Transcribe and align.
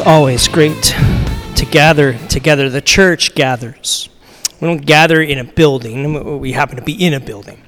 It's 0.00 0.08
always 0.08 0.48
great 0.48 0.82
to 1.56 1.66
gather 1.70 2.16
together. 2.28 2.70
The 2.70 2.80
church 2.80 3.34
gathers. 3.34 4.08
We 4.58 4.66
don't 4.66 4.86
gather 4.86 5.20
in 5.20 5.36
a 5.36 5.44
building, 5.44 6.40
we 6.40 6.52
happen 6.52 6.76
to 6.76 6.82
be 6.82 6.94
in 6.94 7.12
a 7.12 7.20
building. 7.20 7.62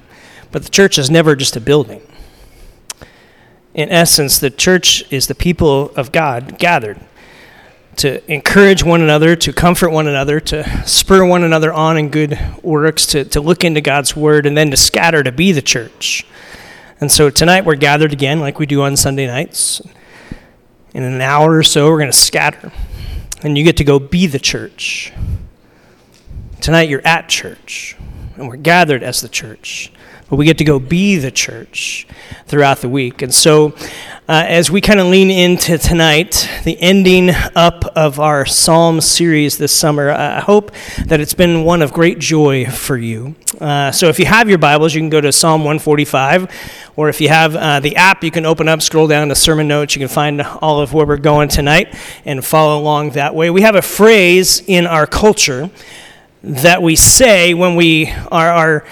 But 0.51 0.63
the 0.63 0.71
church 0.71 0.97
is 0.97 1.11
never 1.11 1.35
just 1.35 1.55
a 1.55 1.61
building. 1.61 2.01
In 3.75 3.89
essence, 3.89 4.39
the 4.39 4.49
church 4.49 5.03
is 5.11 5.27
the 5.27 5.35
people 5.35 5.91
of 5.91 6.11
God 6.11 6.57
gathered 6.57 6.99
to 7.97 8.19
encourage 8.31 8.83
one 8.83 9.03
another, 9.03 9.35
to 9.35 9.53
comfort 9.53 9.91
one 9.91 10.07
another, 10.07 10.39
to 10.39 10.87
spur 10.87 11.23
one 11.23 11.43
another 11.43 11.71
on 11.71 11.99
in 11.99 12.09
good 12.09 12.39
works, 12.63 13.05
to, 13.07 13.25
to 13.25 13.41
look 13.41 13.63
into 13.63 13.79
God's 13.79 14.15
word, 14.15 14.47
and 14.47 14.57
then 14.57 14.71
to 14.71 14.77
scatter 14.77 15.21
to 15.21 15.31
be 15.31 15.51
the 15.51 15.61
church. 15.61 16.25
And 16.99 17.11
so 17.11 17.29
tonight 17.29 17.63
we're 17.63 17.75
gathered 17.75 18.11
again, 18.11 18.39
like 18.39 18.57
we 18.57 18.65
do 18.65 18.81
on 18.81 18.97
Sunday 18.97 19.27
nights 19.27 19.83
in 20.93 21.03
an 21.03 21.21
hour 21.21 21.57
or 21.57 21.63
so, 21.63 21.89
we're 21.89 21.97
going 21.97 22.11
to 22.11 22.17
scatter. 22.17 22.71
And 23.41 23.57
you 23.57 23.63
get 23.63 23.77
to 23.77 23.83
go 23.83 23.99
be 23.99 24.27
the 24.27 24.39
church. 24.39 25.11
Tonight, 26.61 26.87
you're 26.87 27.05
at 27.05 27.27
church, 27.27 27.97
and 28.35 28.47
we're 28.47 28.57
gathered 28.57 29.03
as 29.03 29.21
the 29.21 29.29
church. 29.29 29.91
But 30.29 30.37
we 30.37 30.45
get 30.45 30.57
to 30.59 30.63
go 30.63 30.79
be 30.79 31.17
the 31.17 31.29
church 31.29 32.07
throughout 32.47 32.79
the 32.79 32.89
week. 32.89 33.21
And 33.21 33.33
so, 33.33 33.75
uh, 34.27 34.45
as 34.47 34.71
we 34.71 34.81
kind 34.81 34.99
of 34.99 35.07
lean 35.07 35.29
into 35.29 35.77
tonight, 35.77 36.49
the 36.63 36.79
ending 36.81 37.29
up 37.55 37.85
of 37.95 38.19
our 38.19 38.45
Psalm 38.45 39.01
series 39.01 39.57
this 39.57 39.75
summer, 39.75 40.09
I 40.09 40.39
hope 40.39 40.71
that 41.05 41.19
it's 41.19 41.33
been 41.33 41.65
one 41.65 41.81
of 41.81 41.93
great 41.93 42.19
joy 42.19 42.65
for 42.65 42.97
you. 42.97 43.35
Uh, 43.61 43.91
so, 43.91 44.07
if 44.07 44.17
you 44.17 44.25
have 44.25 44.49
your 44.49 44.57
Bibles, 44.57 44.95
you 44.95 45.01
can 45.01 45.09
go 45.09 45.21
to 45.21 45.31
Psalm 45.31 45.61
145, 45.61 46.49
or 46.95 47.09
if 47.09 47.21
you 47.21 47.29
have 47.29 47.55
uh, 47.55 47.79
the 47.79 47.95
app, 47.97 48.23
you 48.23 48.31
can 48.31 48.45
open 48.45 48.67
up, 48.67 48.81
scroll 48.81 49.07
down 49.07 49.27
to 49.27 49.35
sermon 49.35 49.67
notes. 49.67 49.95
You 49.95 49.99
can 49.99 50.07
find 50.07 50.41
all 50.41 50.79
of 50.79 50.93
where 50.93 51.05
we're 51.05 51.17
going 51.17 51.49
tonight 51.49 51.93
and 52.25 52.43
follow 52.43 52.81
along 52.81 53.11
that 53.11 53.35
way. 53.35 53.51
We 53.51 53.61
have 53.61 53.75
a 53.75 53.81
phrase 53.83 54.63
in 54.65 54.87
our 54.87 55.05
culture 55.05 55.69
that 56.43 56.81
we 56.81 56.95
say 56.95 57.53
when 57.53 57.75
we 57.75 58.11
are. 58.31 58.51
are 58.51 58.85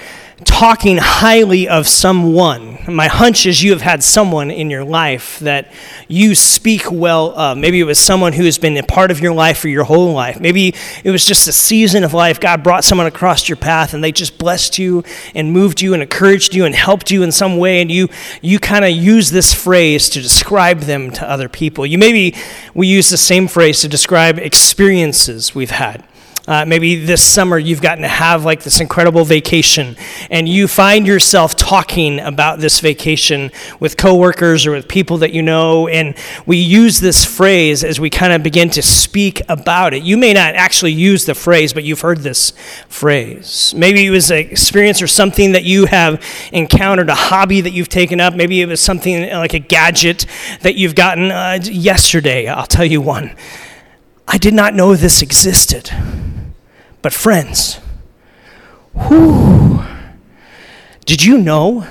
talking 0.44 0.98
highly 0.98 1.68
of 1.68 1.88
someone. 1.88 2.80
My 2.88 3.08
hunch 3.08 3.46
is 3.46 3.62
you 3.62 3.72
have 3.72 3.82
had 3.82 4.04
someone 4.04 4.50
in 4.50 4.70
your 4.70 4.84
life 4.84 5.40
that 5.40 5.72
you 6.08 6.34
speak 6.34 6.92
well 6.92 7.38
of. 7.38 7.58
Maybe 7.58 7.80
it 7.80 7.84
was 7.84 8.00
someone 8.00 8.34
who 8.34 8.46
has 8.46 8.58
been 8.58 8.76
a 8.78 8.84
part 8.84 9.12
of 9.12 9.20
your 9.20 9.34
life 9.34 9.60
for 9.60 9.68
your 9.68 9.84
whole 9.84 10.14
life. 10.14 10.40
Maybe 10.40 10.74
it 11.04 11.12
was 11.12 11.26
just 11.26 11.48
a 11.48 11.52
season 11.52 12.04
of 12.04 12.14
life. 12.14 12.40
God 12.40 12.64
brought 12.64 12.84
someone 12.84 13.08
across 13.08 13.48
your 13.48 13.56
path 13.56 13.94
and 13.94 14.04
they 14.04 14.12
just 14.12 14.38
blessed 14.38 14.80
you 14.80 15.04
and 15.36 15.52
moved 15.52 15.82
you 15.82 15.94
and 15.94 16.02
encouraged 16.02 16.56
you 16.56 16.66
and 16.66 16.74
helped 16.74 17.12
you 17.12 17.22
in 17.22 17.32
some 17.32 17.58
way. 17.58 17.82
And 17.82 17.92
you, 17.92 18.10
you 18.42 18.60
kind 18.60 18.84
of 18.84 18.92
use 18.92 19.30
this 19.30 19.54
phrase 19.54 20.10
to 20.10 20.22
describe 20.22 20.82
them 20.82 21.12
to 21.12 21.30
other 21.30 21.50
people. 21.50 21.86
You 21.86 21.98
maybe 21.98 22.36
we 22.74 22.88
use 22.88 23.10
the 23.10 23.18
same 23.18 23.48
phrase 23.48 23.82
to 23.82 23.88
describe 23.88 24.40
experiences 24.40 25.54
we've 25.54 25.72
had. 25.72 26.04
Uh, 26.52 26.66
maybe 26.66 26.98
this 26.98 27.24
summer 27.24 27.58
you've 27.58 27.82
gotten 27.82 28.02
to 28.02 28.10
have 28.10 28.44
like 28.44 28.62
this 28.62 28.82
incredible 28.82 29.24
vacation, 29.24 29.96
and 30.30 30.50
you 30.50 30.68
find 30.68 31.08
yourself 31.08 31.56
talking 31.56 32.20
about 32.20 32.60
this 32.60 32.82
vacation 32.82 33.50
with 33.80 33.96
coworkers 33.96 34.68
or 34.68 34.72
with 34.72 34.86
people 34.86 35.18
that 35.20 35.32
you 35.32 35.42
know, 35.42 35.88
and 35.88 36.14
we 36.46 36.58
use 36.58 37.00
this 37.00 37.24
phrase 37.24 37.86
as 37.86 38.02
we 38.02 38.10
kind 38.10 38.34
of 38.34 38.44
begin 38.44 38.70
to 38.70 38.82
speak 38.82 39.42
about 39.48 39.94
it. 39.94 40.04
You 40.04 40.18
may 40.18 40.34
not 40.34 40.56
actually 40.56 40.92
use 40.92 41.24
the 41.24 41.36
phrase, 41.36 41.72
but 41.72 41.86
you've 41.86 42.02
heard 42.02 42.18
this 42.18 42.52
phrase. 42.90 43.74
Maybe 43.74 44.06
it 44.06 44.10
was 44.10 44.30
an 44.30 44.40
experience 44.40 45.02
or 45.02 45.08
something 45.08 45.54
that 45.54 45.64
you 45.64 45.86
have 45.86 46.22
encountered, 46.52 47.10
a 47.10 47.16
hobby 47.16 47.62
that 47.62 47.72
you've 47.72 47.88
taken 47.88 48.20
up. 48.20 48.34
Maybe 48.34 48.60
it 48.60 48.66
was 48.66 48.82
something 48.82 49.30
like 49.30 49.54
a 49.54 49.60
gadget 49.60 50.26
that 50.64 50.76
you've 50.76 50.96
gotten 50.96 51.32
uh, 51.32 51.60
yesterday. 51.64 52.50
I'll 52.50 52.68
tell 52.68 52.84
you 52.84 53.00
one. 53.00 53.38
I 54.28 54.38
did 54.38 54.54
not 54.54 54.74
know 54.74 54.96
this 54.96 55.22
existed. 55.22 55.92
But, 57.02 57.14
friends, 57.14 57.80
whew, 58.94 59.84
did 61.06 61.24
you 61.24 61.38
know 61.38 61.88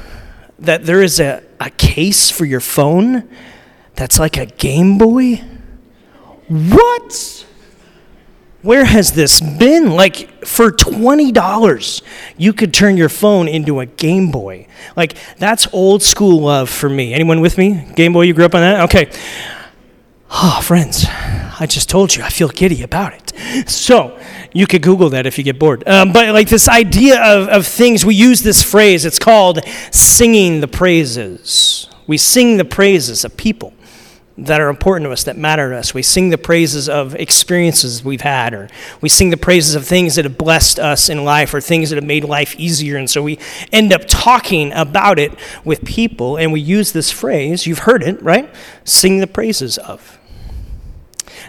that 0.58 0.84
there 0.84 1.02
is 1.02 1.18
a, 1.18 1.42
a 1.58 1.70
case 1.70 2.30
for 2.30 2.44
your 2.44 2.60
phone 2.60 3.28
that's 3.94 4.18
like 4.18 4.36
a 4.36 4.46
Game 4.46 4.98
Boy? 4.98 5.42
What? 6.48 7.46
Where 8.62 8.84
has 8.84 9.12
this 9.12 9.40
been? 9.40 9.92
Like, 9.92 10.44
for 10.44 10.70
$20, 10.70 12.02
you 12.36 12.52
could 12.52 12.74
turn 12.74 12.96
your 12.96 13.08
phone 13.08 13.48
into 13.48 13.80
a 13.80 13.86
Game 13.86 14.30
Boy. 14.30 14.66
Like, 14.96 15.16
that's 15.38 15.66
old 15.72 16.02
school 16.02 16.40
love 16.42 16.68
for 16.68 16.88
me. 16.88 17.14
Anyone 17.14 17.40
with 17.40 17.56
me? 17.56 17.86
Game 17.94 18.12
Boy, 18.12 18.22
you 18.22 18.34
grew 18.34 18.44
up 18.44 18.54
on 18.54 18.60
that? 18.60 18.80
Okay. 18.82 19.10
Oh, 20.30 20.60
friends, 20.62 21.06
I 21.60 21.66
just 21.66 21.90
told 21.90 22.16
you, 22.16 22.22
I 22.22 22.30
feel 22.30 22.48
giddy 22.48 22.82
about 22.82 23.12
it. 23.12 23.68
So, 23.68 24.18
you 24.52 24.66
could 24.66 24.82
Google 24.82 25.10
that 25.10 25.26
if 25.26 25.36
you 25.36 25.44
get 25.44 25.58
bored. 25.58 25.86
Um, 25.86 26.12
but 26.12 26.30
like 26.30 26.48
this 26.48 26.68
idea 26.68 27.22
of, 27.22 27.48
of 27.48 27.66
things, 27.66 28.04
we 28.04 28.14
use 28.14 28.40
this 28.40 28.62
phrase, 28.62 29.04
it's 29.04 29.18
called 29.18 29.60
singing 29.92 30.62
the 30.62 30.68
praises. 30.68 31.88
We 32.06 32.16
sing 32.16 32.56
the 32.56 32.64
praises 32.64 33.24
of 33.26 33.36
people 33.36 33.74
that 34.38 34.58
are 34.60 34.70
important 34.70 35.06
to 35.06 35.12
us, 35.12 35.24
that 35.24 35.36
matter 35.36 35.70
to 35.70 35.76
us. 35.76 35.92
We 35.92 36.02
sing 36.02 36.30
the 36.30 36.38
praises 36.38 36.88
of 36.88 37.14
experiences 37.14 38.02
we've 38.02 38.22
had, 38.22 38.54
or 38.54 38.70
we 39.02 39.10
sing 39.10 39.28
the 39.28 39.36
praises 39.36 39.74
of 39.74 39.86
things 39.86 40.14
that 40.14 40.24
have 40.24 40.38
blessed 40.38 40.78
us 40.78 41.10
in 41.10 41.24
life, 41.24 41.52
or 41.52 41.60
things 41.60 41.90
that 41.90 41.96
have 41.96 42.04
made 42.04 42.24
life 42.24 42.58
easier. 42.58 42.96
And 42.96 43.10
so 43.10 43.22
we 43.22 43.38
end 43.70 43.92
up 43.92 44.02
talking 44.06 44.72
about 44.72 45.18
it 45.18 45.38
with 45.62 45.84
people, 45.84 46.38
and 46.38 46.52
we 46.52 46.60
use 46.60 46.92
this 46.92 47.10
phrase, 47.10 47.66
you've 47.66 47.80
heard 47.80 48.02
it, 48.02 48.22
right? 48.22 48.52
Sing 48.84 49.18
the 49.18 49.26
praises 49.26 49.76
of. 49.76 50.19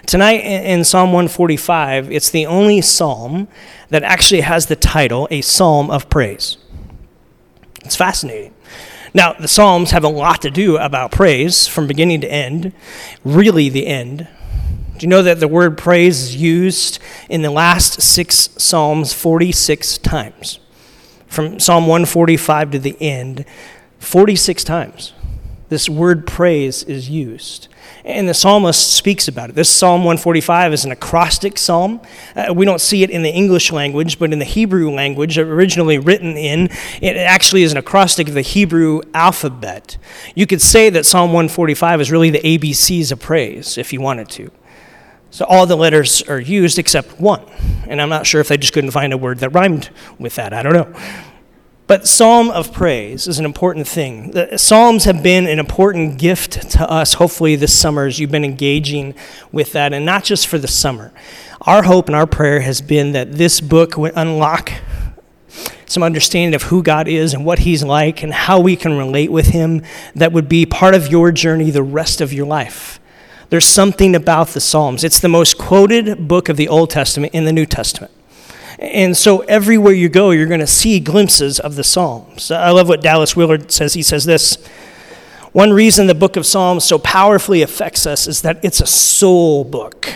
Tonight 0.06 0.44
in 0.44 0.84
Psalm 0.84 1.12
145, 1.12 2.10
it's 2.10 2.28
the 2.28 2.44
only 2.46 2.80
psalm 2.80 3.46
that 3.88 4.02
actually 4.02 4.40
has 4.40 4.66
the 4.66 4.76
title, 4.76 5.28
A 5.30 5.40
Psalm 5.40 5.90
of 5.90 6.10
Praise. 6.10 6.56
It's 7.84 7.94
fascinating. 7.94 8.52
Now, 9.14 9.34
the 9.34 9.48
Psalms 9.48 9.92
have 9.92 10.04
a 10.04 10.08
lot 10.08 10.42
to 10.42 10.50
do 10.50 10.76
about 10.76 11.12
praise 11.12 11.68
from 11.68 11.86
beginning 11.86 12.20
to 12.22 12.32
end, 12.32 12.72
really 13.24 13.68
the 13.68 13.86
end. 13.86 14.26
Do 14.98 15.06
you 15.06 15.08
know 15.08 15.22
that 15.22 15.38
the 15.40 15.48
word 15.48 15.78
praise 15.78 16.20
is 16.22 16.36
used 16.36 16.98
in 17.28 17.42
the 17.42 17.50
last 17.50 18.02
six 18.02 18.50
Psalms 18.56 19.12
46 19.12 19.98
times? 19.98 20.58
From 21.26 21.60
Psalm 21.60 21.86
145 21.86 22.72
to 22.72 22.78
the 22.78 22.96
end, 23.00 23.44
46 23.98 24.64
times. 24.64 25.12
This 25.68 25.88
word 25.88 26.26
praise 26.26 26.82
is 26.82 27.08
used. 27.08 27.68
And 28.04 28.28
the 28.28 28.34
psalmist 28.34 28.94
speaks 28.94 29.28
about 29.28 29.50
it. 29.50 29.54
This 29.54 29.68
Psalm 29.68 30.00
145 30.00 30.72
is 30.72 30.84
an 30.84 30.90
acrostic 30.90 31.56
psalm. 31.56 32.00
Uh, 32.34 32.52
we 32.52 32.64
don't 32.64 32.80
see 32.80 33.02
it 33.02 33.10
in 33.10 33.22
the 33.22 33.30
English 33.30 33.70
language, 33.70 34.18
but 34.18 34.32
in 34.32 34.38
the 34.40 34.44
Hebrew 34.44 34.90
language, 34.90 35.38
originally 35.38 35.98
written 35.98 36.36
in, 36.36 36.68
it 37.00 37.16
actually 37.16 37.62
is 37.62 37.70
an 37.70 37.78
acrostic 37.78 38.28
of 38.28 38.34
the 38.34 38.42
Hebrew 38.42 39.02
alphabet. 39.14 39.98
You 40.34 40.46
could 40.46 40.60
say 40.60 40.90
that 40.90 41.06
Psalm 41.06 41.32
145 41.32 42.00
is 42.00 42.10
really 42.10 42.30
the 42.30 42.40
ABCs 42.40 43.12
of 43.12 43.20
praise, 43.20 43.78
if 43.78 43.92
you 43.92 44.00
wanted 44.00 44.28
to. 44.30 44.50
So 45.30 45.46
all 45.46 45.64
the 45.64 45.76
letters 45.76 46.22
are 46.22 46.40
used 46.40 46.78
except 46.78 47.18
one. 47.18 47.42
And 47.86 48.02
I'm 48.02 48.10
not 48.10 48.26
sure 48.26 48.40
if 48.40 48.48
they 48.48 48.58
just 48.58 48.74
couldn't 48.74 48.90
find 48.90 49.12
a 49.14 49.16
word 49.16 49.38
that 49.38 49.48
rhymed 49.50 49.88
with 50.18 50.34
that. 50.34 50.52
I 50.52 50.62
don't 50.62 50.74
know. 50.74 51.00
But 51.86 52.06
psalm 52.06 52.50
of 52.50 52.72
praise 52.72 53.26
is 53.26 53.38
an 53.38 53.44
important 53.44 53.88
thing. 53.88 54.30
The 54.30 54.56
psalms 54.56 55.04
have 55.04 55.22
been 55.22 55.46
an 55.46 55.58
important 55.58 56.18
gift 56.18 56.70
to 56.72 56.88
us, 56.88 57.14
hopefully, 57.14 57.56
this 57.56 57.76
summer 57.78 58.06
as 58.06 58.18
you've 58.18 58.30
been 58.30 58.44
engaging 58.44 59.14
with 59.50 59.72
that, 59.72 59.92
and 59.92 60.06
not 60.06 60.24
just 60.24 60.46
for 60.46 60.58
the 60.58 60.68
summer. 60.68 61.12
Our 61.62 61.82
hope 61.82 62.06
and 62.06 62.16
our 62.16 62.26
prayer 62.26 62.60
has 62.60 62.80
been 62.80 63.12
that 63.12 63.32
this 63.32 63.60
book 63.60 63.96
would 63.96 64.12
unlock 64.16 64.72
some 65.86 66.02
understanding 66.02 66.54
of 66.54 66.62
who 66.64 66.82
God 66.82 67.06
is 67.08 67.34
and 67.34 67.44
what 67.44 67.60
He's 67.60 67.84
like 67.84 68.22
and 68.22 68.32
how 68.32 68.60
we 68.60 68.76
can 68.76 68.96
relate 68.96 69.30
with 69.30 69.48
Him 69.48 69.82
that 70.14 70.32
would 70.32 70.48
be 70.48 70.64
part 70.64 70.94
of 70.94 71.08
your 71.08 71.30
journey 71.32 71.70
the 71.70 71.82
rest 71.82 72.20
of 72.20 72.32
your 72.32 72.46
life. 72.46 72.98
There's 73.50 73.66
something 73.66 74.14
about 74.14 74.48
the 74.48 74.60
Psalms. 74.60 75.04
It's 75.04 75.20
the 75.20 75.28
most 75.28 75.58
quoted 75.58 76.26
book 76.26 76.48
of 76.48 76.56
the 76.56 76.68
Old 76.68 76.88
Testament 76.88 77.34
in 77.34 77.44
the 77.44 77.52
New 77.52 77.66
Testament. 77.66 78.10
And 78.82 79.16
so 79.16 79.40
everywhere 79.42 79.92
you 79.92 80.08
go, 80.08 80.32
you're 80.32 80.48
going 80.48 80.58
to 80.58 80.66
see 80.66 80.98
glimpses 80.98 81.60
of 81.60 81.76
the 81.76 81.84
Psalms. 81.84 82.50
I 82.50 82.70
love 82.70 82.88
what 82.88 83.00
Dallas 83.00 83.36
Willard 83.36 83.70
says. 83.70 83.94
He 83.94 84.02
says 84.02 84.24
this 84.24 84.56
One 85.52 85.72
reason 85.72 86.08
the 86.08 86.16
book 86.16 86.36
of 86.36 86.44
Psalms 86.44 86.84
so 86.84 86.98
powerfully 86.98 87.62
affects 87.62 88.06
us 88.06 88.26
is 88.26 88.42
that 88.42 88.58
it's 88.64 88.80
a 88.80 88.86
soul 88.86 89.62
book. 89.62 90.08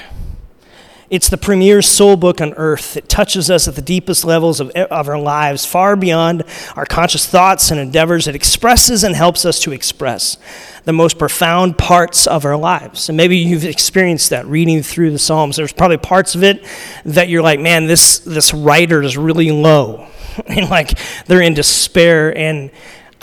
It's 1.08 1.28
the 1.28 1.36
premier 1.36 1.82
soul 1.82 2.16
book 2.16 2.40
on 2.40 2.52
earth. 2.54 2.96
It 2.96 3.08
touches 3.08 3.48
us 3.48 3.68
at 3.68 3.76
the 3.76 3.82
deepest 3.82 4.24
levels 4.24 4.58
of, 4.58 4.70
of 4.70 5.08
our 5.08 5.18
lives, 5.18 5.64
far 5.64 5.94
beyond 5.94 6.42
our 6.74 6.84
conscious 6.84 7.24
thoughts 7.24 7.70
and 7.70 7.78
endeavors. 7.78 8.26
It 8.26 8.34
expresses 8.34 9.04
and 9.04 9.14
helps 9.14 9.44
us 9.44 9.60
to 9.60 9.72
express 9.72 10.36
the 10.84 10.92
most 10.92 11.16
profound 11.16 11.78
parts 11.78 12.26
of 12.26 12.44
our 12.44 12.56
lives. 12.56 13.08
And 13.08 13.16
maybe 13.16 13.36
you've 13.36 13.64
experienced 13.64 14.30
that 14.30 14.46
reading 14.46 14.82
through 14.82 15.12
the 15.12 15.18
Psalms. 15.18 15.54
There's 15.54 15.72
probably 15.72 15.98
parts 15.98 16.34
of 16.34 16.42
it 16.42 16.64
that 17.04 17.28
you're 17.28 17.42
like, 17.42 17.60
man, 17.60 17.86
this, 17.86 18.18
this 18.18 18.52
writer 18.52 19.00
is 19.00 19.16
really 19.16 19.52
low. 19.52 20.08
and 20.48 20.68
like 20.68 20.98
they're 21.26 21.40
in 21.40 21.54
despair. 21.54 22.36
And 22.36 22.72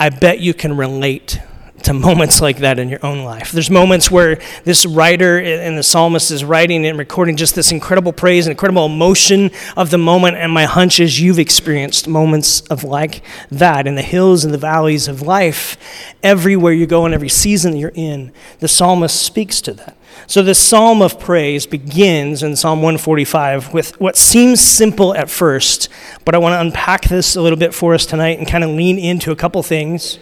I 0.00 0.08
bet 0.08 0.40
you 0.40 0.54
can 0.54 0.74
relate 0.76 1.38
to 1.84 1.92
moments 1.92 2.40
like 2.40 2.58
that 2.58 2.78
in 2.78 2.88
your 2.88 3.04
own 3.04 3.24
life. 3.24 3.52
There's 3.52 3.70
moments 3.70 4.10
where 4.10 4.38
this 4.64 4.86
writer 4.86 5.38
and 5.38 5.76
the 5.76 5.82
psalmist 5.82 6.30
is 6.30 6.42
writing 6.42 6.84
and 6.86 6.98
recording 6.98 7.36
just 7.36 7.54
this 7.54 7.72
incredible 7.72 8.12
praise 8.12 8.46
and 8.46 8.52
incredible 8.52 8.86
emotion 8.86 9.50
of 9.76 9.90
the 9.90 9.98
moment. 9.98 10.36
And 10.36 10.50
my 10.50 10.64
hunch 10.64 10.98
is 10.98 11.20
you've 11.20 11.38
experienced 11.38 12.08
moments 12.08 12.62
of 12.62 12.84
like 12.84 13.22
that 13.50 13.86
in 13.86 13.96
the 13.96 14.02
hills 14.02 14.44
and 14.44 14.54
the 14.54 14.58
valleys 14.58 15.08
of 15.08 15.20
life. 15.22 15.76
Everywhere 16.22 16.72
you 16.72 16.86
go 16.86 17.04
and 17.04 17.14
every 17.14 17.28
season 17.28 17.76
you're 17.76 17.92
in, 17.94 18.32
the 18.60 18.68
psalmist 18.68 19.20
speaks 19.20 19.60
to 19.62 19.74
that. 19.74 19.96
So, 20.26 20.42
the 20.42 20.54
psalm 20.54 21.02
of 21.02 21.18
praise 21.18 21.66
begins 21.66 22.42
in 22.42 22.54
Psalm 22.56 22.78
145 22.78 23.74
with 23.74 24.00
what 24.00 24.16
seems 24.16 24.60
simple 24.60 25.14
at 25.14 25.28
first, 25.28 25.88
but 26.24 26.34
I 26.34 26.38
want 26.38 26.54
to 26.54 26.60
unpack 26.60 27.02
this 27.08 27.34
a 27.34 27.42
little 27.42 27.58
bit 27.58 27.74
for 27.74 27.94
us 27.94 28.06
tonight 28.06 28.38
and 28.38 28.46
kind 28.46 28.62
of 28.62 28.70
lean 28.70 28.96
into 28.96 29.32
a 29.32 29.36
couple 29.36 29.62
things 29.64 30.18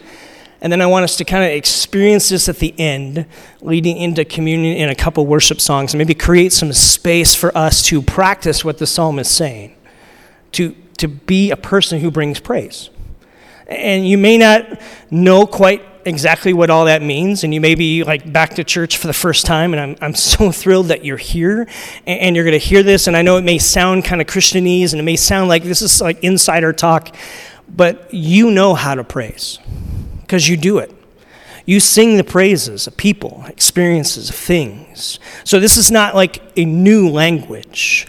and 0.62 0.70
then 0.70 0.80
I 0.80 0.86
want 0.86 1.02
us 1.02 1.16
to 1.16 1.24
kind 1.24 1.44
of 1.44 1.50
experience 1.50 2.28
this 2.28 2.48
at 2.48 2.58
the 2.58 2.72
end, 2.78 3.26
leading 3.60 3.96
into 3.96 4.24
communion 4.24 4.76
in 4.76 4.88
a 4.88 4.94
couple 4.94 5.26
worship 5.26 5.60
songs, 5.60 5.92
and 5.92 5.98
maybe 5.98 6.14
create 6.14 6.52
some 6.52 6.72
space 6.72 7.34
for 7.34 7.54
us 7.58 7.82
to 7.86 8.00
practice 8.00 8.64
what 8.64 8.78
the 8.78 8.86
psalm 8.86 9.18
is 9.18 9.28
saying, 9.28 9.74
to, 10.52 10.76
to 10.98 11.08
be 11.08 11.50
a 11.50 11.56
person 11.56 11.98
who 11.98 12.12
brings 12.12 12.38
praise. 12.38 12.90
And 13.66 14.08
you 14.08 14.16
may 14.16 14.38
not 14.38 14.80
know 15.10 15.48
quite 15.48 15.82
exactly 16.04 16.52
what 16.52 16.70
all 16.70 16.84
that 16.84 17.02
means, 17.02 17.42
and 17.42 17.52
you 17.52 17.60
may 17.60 17.74
be 17.74 18.04
like 18.04 18.32
back 18.32 18.54
to 18.54 18.62
church 18.62 18.98
for 18.98 19.08
the 19.08 19.12
first 19.12 19.44
time, 19.44 19.74
and 19.74 19.80
I'm, 19.80 19.96
I'm 20.00 20.14
so 20.34 20.52
thrilled 20.52 20.86
that 20.88 21.04
you're 21.04 21.16
here 21.16 21.62
and, 22.06 22.20
and 22.20 22.36
you're 22.36 22.44
going 22.44 22.58
to 22.58 22.64
hear 22.64 22.84
this. 22.84 23.08
And 23.08 23.16
I 23.16 23.22
know 23.22 23.36
it 23.36 23.42
may 23.42 23.58
sound 23.58 24.04
kind 24.04 24.20
of 24.20 24.28
Christianese 24.28 24.92
and 24.92 25.00
it 25.00 25.04
may 25.04 25.16
sound 25.16 25.48
like 25.48 25.64
this 25.64 25.82
is 25.82 26.00
like 26.00 26.22
insider 26.22 26.72
talk, 26.72 27.16
but 27.68 28.14
you 28.14 28.52
know 28.52 28.74
how 28.74 28.94
to 28.94 29.02
praise 29.02 29.58
because 30.32 30.48
you 30.48 30.56
do 30.56 30.78
it. 30.78 30.90
You 31.66 31.78
sing 31.78 32.16
the 32.16 32.24
praises 32.24 32.86
of 32.86 32.96
people, 32.96 33.44
experiences, 33.48 34.30
of 34.30 34.34
things. 34.34 35.20
So 35.44 35.60
this 35.60 35.76
is 35.76 35.90
not 35.90 36.14
like 36.14 36.42
a 36.56 36.64
new 36.64 37.06
language. 37.10 38.06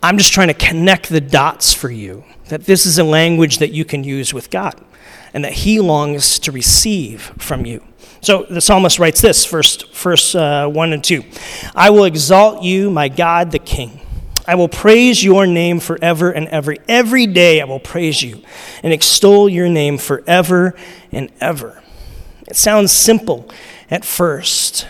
I'm 0.00 0.16
just 0.16 0.32
trying 0.32 0.46
to 0.46 0.54
connect 0.54 1.08
the 1.08 1.20
dots 1.20 1.74
for 1.74 1.90
you 1.90 2.22
that 2.50 2.66
this 2.66 2.86
is 2.86 3.00
a 3.00 3.04
language 3.04 3.58
that 3.58 3.72
you 3.72 3.84
can 3.84 4.04
use 4.04 4.32
with 4.32 4.48
God 4.48 4.80
and 5.34 5.42
that 5.42 5.54
He 5.54 5.80
longs 5.80 6.38
to 6.38 6.52
receive 6.52 7.32
from 7.36 7.66
you. 7.66 7.82
So 8.20 8.44
the 8.48 8.60
psalmist 8.60 9.00
writes 9.00 9.20
this, 9.20 9.44
first, 9.44 9.92
verse 9.92 10.36
uh, 10.36 10.68
1 10.68 10.92
and 10.92 11.02
2 11.02 11.24
I 11.74 11.90
will 11.90 12.04
exalt 12.04 12.62
you, 12.62 12.92
my 12.92 13.08
God 13.08 13.50
the 13.50 13.58
King. 13.58 14.05
I 14.46 14.54
will 14.54 14.68
praise 14.68 15.24
your 15.24 15.46
name 15.46 15.80
forever 15.80 16.30
and 16.30 16.48
ever. 16.48 16.76
Every 16.88 17.26
day 17.26 17.60
I 17.60 17.64
will 17.64 17.80
praise 17.80 18.22
you 18.22 18.42
and 18.82 18.92
extol 18.92 19.48
your 19.48 19.68
name 19.68 19.98
forever 19.98 20.74
and 21.10 21.30
ever. 21.40 21.82
It 22.46 22.56
sounds 22.56 22.92
simple 22.92 23.50
at 23.90 24.04
first 24.04 24.86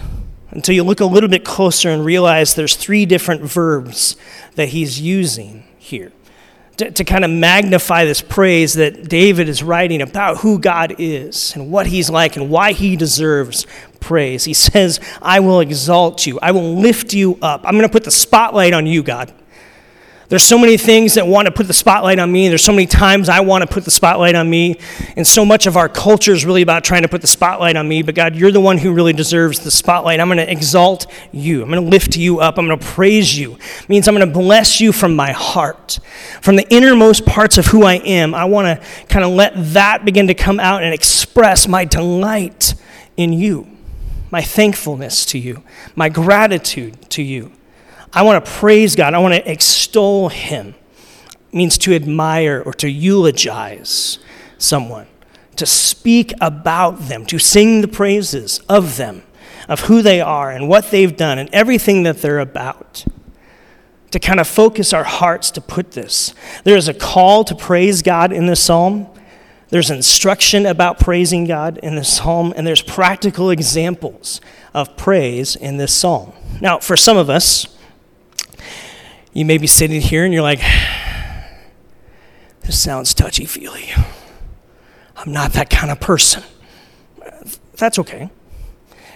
until 0.51 0.75
you 0.75 0.85
look 0.85 1.01
a 1.01 1.07
little 1.07 1.29
bit 1.29 1.45
closer 1.45 1.91
and 1.91 2.05
realize 2.05 2.55
there's 2.55 2.77
three 2.77 3.07
different 3.07 3.43
verbs 3.43 4.17
that 4.55 4.69
he's 4.69 5.01
using 5.01 5.65
here 5.79 6.13
to, 6.77 6.91
to 6.91 7.05
kind 7.05 7.25
of 7.25 7.31
magnify 7.31 8.05
this 8.05 8.21
praise 8.21 8.75
that 8.75 9.09
David 9.09 9.49
is 9.49 9.63
writing 9.63 10.03
about 10.03 10.39
who 10.39 10.59
God 10.59 10.95
is 10.99 11.55
and 11.55 11.71
what 11.71 11.87
he's 11.87 12.11
like 12.11 12.37
and 12.37 12.51
why 12.51 12.73
he 12.73 12.97
deserves 12.97 13.67
praise. 14.01 14.45
He 14.45 14.55
says, 14.55 15.01
I 15.23 15.41
will 15.41 15.61
exalt 15.61 16.27
you, 16.27 16.39
I 16.41 16.51
will 16.51 16.75
lift 16.75 17.15
you 17.15 17.39
up. 17.41 17.63
I'm 17.65 17.73
going 17.73 17.89
to 17.89 17.93
put 17.93 18.05
the 18.05 18.11
spotlight 18.11 18.73
on 18.73 18.87
you, 18.87 19.03
God. 19.03 19.33
There's 20.29 20.43
so 20.43 20.59
many 20.59 20.77
things 20.77 21.15
that 21.15 21.27
want 21.27 21.47
to 21.47 21.53
put 21.53 21.69
the 21.69 21.73
spotlight 21.73 22.19
on 22.19 22.33
me. 22.33 22.49
There's 22.49 22.65
so 22.65 22.73
many 22.73 22.87
times 22.87 23.29
I 23.29 23.41
want 23.41 23.63
to 23.63 23.69
put 23.69 23.85
the 23.85 23.93
spotlight 23.93 24.35
on 24.35 24.51
me. 24.51 24.79
And 25.17 25.25
so 25.25 25.45
much 25.45 25.69
of 25.69 25.77
our 25.77 25.89
culture 25.89 26.33
is 26.33 26.45
really 26.45 26.63
about 26.63 26.83
trying 26.83 27.03
to 27.03 27.09
put 27.09 27.21
the 27.21 27.29
spotlight 27.29 27.77
on 27.77 27.87
me. 27.87 28.03
But 28.03 28.17
God, 28.17 28.35
you're 28.35 28.51
the 28.51 28.61
one 28.61 28.79
who 28.79 28.93
really 28.93 29.13
deserves 29.13 29.61
the 29.61 29.71
spotlight. 29.71 30.19
I'm 30.19 30.27
going 30.27 30.39
to 30.39 30.51
exalt 30.51 31.07
you. 31.31 31.63
I'm 31.63 31.71
going 31.71 31.85
to 31.85 31.89
lift 31.89 32.17
you 32.17 32.41
up. 32.41 32.59
I'm 32.59 32.67
going 32.67 32.77
to 32.77 32.85
praise 32.85 33.39
you. 33.39 33.55
It 33.55 33.89
means 33.89 34.09
I'm 34.09 34.17
going 34.17 34.27
to 34.27 34.33
bless 34.33 34.81
you 34.81 34.91
from 34.91 35.15
my 35.15 35.31
heart. 35.31 36.01
From 36.41 36.57
the 36.57 36.69
innermost 36.71 37.25
parts 37.25 37.57
of 37.57 37.67
who 37.67 37.85
I 37.85 37.95
am, 37.95 38.35
I 38.35 38.47
want 38.47 38.67
to 38.67 39.07
kind 39.07 39.25
of 39.25 39.31
let 39.31 39.53
that 39.75 40.05
begin 40.05 40.27
to 40.27 40.35
come 40.35 40.59
out 40.59 40.83
and 40.83 40.93
express 40.93 41.69
my 41.69 41.85
delight 41.85 42.75
in 43.17 43.33
you, 43.33 43.69
my 44.33 44.43
thankfulness 44.43 45.25
to 45.27 45.39
you, 45.39 45.63
my 45.95 46.09
gratitude 46.09 47.09
to 47.11 47.23
you. 47.23 47.53
I 48.13 48.23
want 48.23 48.45
to 48.45 48.51
praise 48.51 48.97
God. 48.97 49.15
I 49.15 49.19
want 49.19 49.35
to 49.35 49.51
extol 49.51 50.29
Him. 50.29 50.75
It 51.53 51.55
means 51.55 51.79
to 51.79 51.95
admire 51.95 52.63
or 52.65 52.73
to 52.75 52.89
eulogize 52.89 54.19
someone, 54.59 55.07
to 55.57 55.67
speak 55.67 56.33
about 56.41 57.09
them, 57.09 57.27
to 57.27 57.39
sing 57.39 57.81
the 57.81 57.89
praises 57.89 58.61
of 58.69 58.97
them, 58.97 59.23
of 59.69 59.81
who 59.81 60.03
they 60.03 60.21
are 60.21 60.51
and 60.51 60.69
what 60.69 60.91
they've 60.91 61.17
done 61.17 61.39
and 61.39 61.49
everything 61.53 62.05
that 62.05 62.23
they're 62.23 62.39
about. 62.39 63.05
To 64.13 64.21
kind 64.21 64.41
of 64.41 64.47
focus 64.47 64.93
our 64.93 65.05
hearts 65.05 65.51
to 65.51 65.61
put 65.61 65.91
this. 65.93 66.33
There 66.65 66.77
is 66.77 66.89
a 66.89 66.95
call 66.95 67.45
to 67.45 67.55
praise 67.55 68.03
God 68.03 68.33
in 68.33 68.47
this 68.47 68.63
psalm. 68.63 69.09
There's 69.69 69.91
instruction 69.91 70.65
about 70.65 71.01
praising 71.01 71.45
God 71.45 71.79
in 71.79 71.97
this 71.97 72.17
psalm, 72.17 72.55
and 72.57 72.67
there's 72.67 72.83
practical 72.83 73.51
examples 73.51 74.41
of 74.73 74.97
praise 74.97 75.57
in 75.57 75.77
this 75.77 75.93
psalm. 75.93 76.33
Now, 76.61 76.79
for 76.79 76.97
some 76.97 77.17
of 77.17 77.29
us, 77.29 77.76
you 79.37 79.45
may 79.45 79.59
be 79.59 79.67
sitting 79.67 80.01
here 80.01 80.25
and 80.25 80.33
you're 80.33 80.43
like, 80.43 80.61
this 82.63 82.81
sounds 82.81 83.13
touchy 83.13 83.45
feely. 83.45 83.91
I'm 85.15 85.31
not 85.31 85.53
that 85.53 85.69
kind 85.69 85.91
of 85.91 86.01
person. 86.01 86.43
That's 87.77 87.99
okay. 87.99 88.31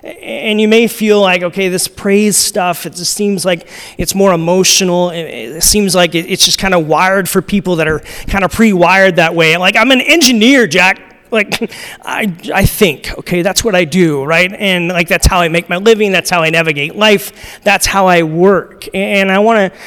And 0.03 0.61
you 0.61 0.69
may 0.69 0.89
feel 0.89 1.23
like, 1.23 1.43
okay, 1.43 1.71
this 1.71 1.89
praise 1.89 2.37
stuff, 2.37 2.85
it 2.85 2.95
just 2.95 3.15
seems 3.15 3.47
like 3.47 3.67
it's 3.97 4.15
more 4.15 4.35
emotional. 4.35 5.11
It 5.11 5.63
seems 5.63 5.95
like 5.95 6.15
it's 6.15 6.45
just 6.45 6.59
kind 6.59 6.75
of 6.75 6.87
wired 6.87 7.29
for 7.29 7.41
people 7.41 7.77
that 7.77 7.89
are 7.89 8.01
kind 8.27 8.45
of 8.45 8.53
pre 8.53 8.75
wired 8.75 9.17
that 9.17 9.35
way. 9.35 9.57
Like, 9.57 9.77
I'm 9.77 9.91
an 9.91 10.03
engineer, 10.03 10.67
Jack 10.67 11.07
like 11.31 11.63
I, 12.03 12.37
I 12.53 12.67
think 12.67 13.17
okay 13.17 13.43
that's 13.43 13.63
what 13.63 13.77
i 13.77 13.85
do 13.85 14.25
right 14.25 14.53
and 14.53 14.89
like 14.89 15.07
that's 15.07 15.29
how 15.29 15.39
i 15.39 15.47
make 15.47 15.69
my 15.69 15.77
living 15.77 16.11
that's 16.11 16.29
how 16.29 16.43
i 16.43 16.51
navigate 16.51 16.97
life 16.97 17.61
that's 17.63 17.87
how 17.87 18.09
i 18.09 18.25
work 18.25 18.89
and 18.93 19.31
i 19.31 19.39
want 19.39 19.73
to 19.73 19.81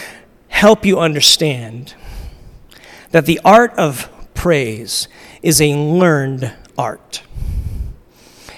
help 0.53 0.85
you 0.85 0.99
understand 0.99 1.95
that 3.09 3.25
the 3.25 3.41
art 3.43 3.73
of 3.77 4.09
praise 4.33 5.07
is 5.41 5.59
a 5.59 5.75
learned 5.75 6.53
art. 6.77 7.23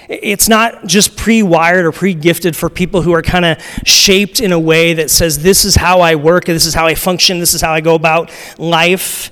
It's 0.08 0.48
not 0.48 0.86
just 0.86 1.18
pre 1.18 1.42
wired 1.42 1.86
or 1.86 1.92
pre 1.92 2.14
gifted 2.14 2.56
for 2.56 2.70
people 2.70 3.02
who 3.02 3.14
are 3.14 3.24
kind 3.24 3.46
of 3.46 3.58
shaped 3.86 4.40
in 4.40 4.52
a 4.52 4.60
way 4.60 4.94
that 4.94 5.10
says, 5.10 5.42
This 5.42 5.66
is 5.66 5.76
how 5.76 6.02
I 6.02 6.16
work, 6.16 6.46
this 6.46 6.66
is 6.66 6.74
how 6.74 6.86
I 6.86 6.96
function, 6.96 7.40
this 7.40 7.54
is 7.54 7.62
how 7.62 7.74
I 7.74 7.82
go 7.82 7.96
about 7.96 8.30
life. 8.60 9.32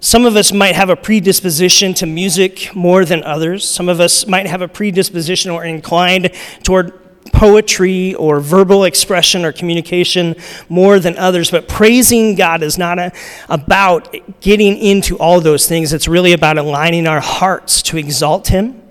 Some 0.00 0.24
of 0.24 0.36
us 0.36 0.52
might 0.52 0.74
have 0.74 0.88
a 0.88 0.96
predisposition 0.96 1.92
to 1.94 2.06
music 2.06 2.74
more 2.74 3.04
than 3.04 3.24
others. 3.24 3.68
Some 3.68 3.88
of 3.88 3.98
us 3.98 4.26
might 4.26 4.46
have 4.46 4.62
a 4.62 4.68
predisposition 4.68 5.50
or 5.50 5.64
inclined 5.64 6.30
toward 6.62 7.05
poetry 7.36 8.14
or 8.14 8.40
verbal 8.40 8.84
expression 8.84 9.44
or 9.44 9.52
communication 9.52 10.34
more 10.70 10.98
than 10.98 11.16
others, 11.18 11.50
but 11.50 11.68
praising 11.68 12.34
God 12.34 12.62
is 12.62 12.78
not 12.78 12.98
a, 12.98 13.12
about 13.50 14.14
getting 14.40 14.78
into 14.78 15.18
all 15.18 15.42
those 15.42 15.68
things. 15.68 15.92
It's 15.92 16.08
really 16.08 16.32
about 16.32 16.56
aligning 16.56 17.06
our 17.06 17.20
hearts 17.20 17.82
to 17.82 17.98
exalt 17.98 18.48
Him, 18.48 18.82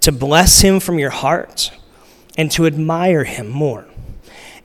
to 0.00 0.10
bless 0.10 0.62
Him 0.62 0.80
from 0.80 0.98
your 0.98 1.10
heart, 1.10 1.70
and 2.38 2.50
to 2.52 2.64
admire 2.66 3.24
Him 3.24 3.48
more. 3.48 3.86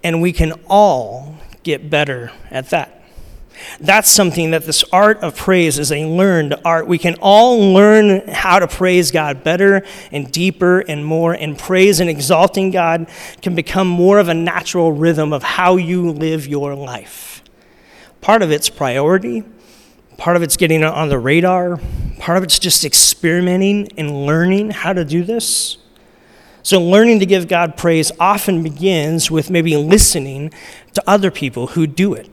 And 0.01 0.21
we 0.21 0.31
can 0.31 0.53
all 0.69 1.37
get 1.63 1.89
better 1.89 2.31
at 2.49 2.69
that. 2.69 3.02
That's 3.79 4.09
something 4.09 4.51
that 4.51 4.65
this 4.65 4.83
art 4.91 5.19
of 5.19 5.35
praise 5.35 5.79
is 5.79 5.91
a 5.91 6.05
learned 6.05 6.55
art. 6.65 6.87
We 6.87 6.97
can 6.97 7.15
all 7.21 7.73
learn 7.73 8.27
how 8.27 8.59
to 8.59 8.67
praise 8.67 9.11
God 9.11 9.43
better 9.43 9.85
and 10.11 10.31
deeper 10.31 10.79
and 10.79 11.05
more, 11.05 11.33
and 11.33 11.57
praise 11.57 11.99
and 11.99 12.09
exalting 12.09 12.71
God 12.71 13.09
can 13.41 13.55
become 13.55 13.87
more 13.87 14.19
of 14.19 14.29
a 14.29 14.33
natural 14.33 14.91
rhythm 14.91 15.33
of 15.33 15.43
how 15.43 15.75
you 15.75 16.11
live 16.11 16.47
your 16.47 16.75
life. 16.75 17.43
Part 18.21 18.41
of 18.41 18.51
it's 18.51 18.69
priority, 18.69 19.43
part 20.17 20.35
of 20.35 20.43
it's 20.43 20.57
getting 20.57 20.83
on 20.83 21.09
the 21.09 21.19
radar, 21.19 21.79
part 22.19 22.37
of 22.37 22.43
it's 22.43 22.59
just 22.59 22.85
experimenting 22.85 23.89
and 23.97 24.25
learning 24.25 24.71
how 24.71 24.93
to 24.93 25.03
do 25.03 25.23
this. 25.23 25.77
So, 26.65 26.81
learning 26.81 27.19
to 27.19 27.25
give 27.25 27.49
God 27.49 27.75
praise 27.75 28.09
often 28.21 28.63
begins 28.63 29.29
with 29.29 29.49
maybe 29.49 29.75
listening 29.75 30.53
to 30.93 31.03
other 31.05 31.29
people 31.29 31.67
who 31.67 31.85
do 31.85 32.13
it. 32.13 32.29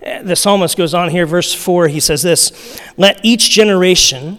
The 0.00 0.34
psalmist 0.34 0.76
goes 0.76 0.94
on 0.94 1.10
here, 1.10 1.26
verse 1.26 1.52
4, 1.52 1.88
he 1.88 2.00
says 2.00 2.22
this 2.22 2.80
Let 2.96 3.20
each 3.22 3.50
generation 3.50 4.38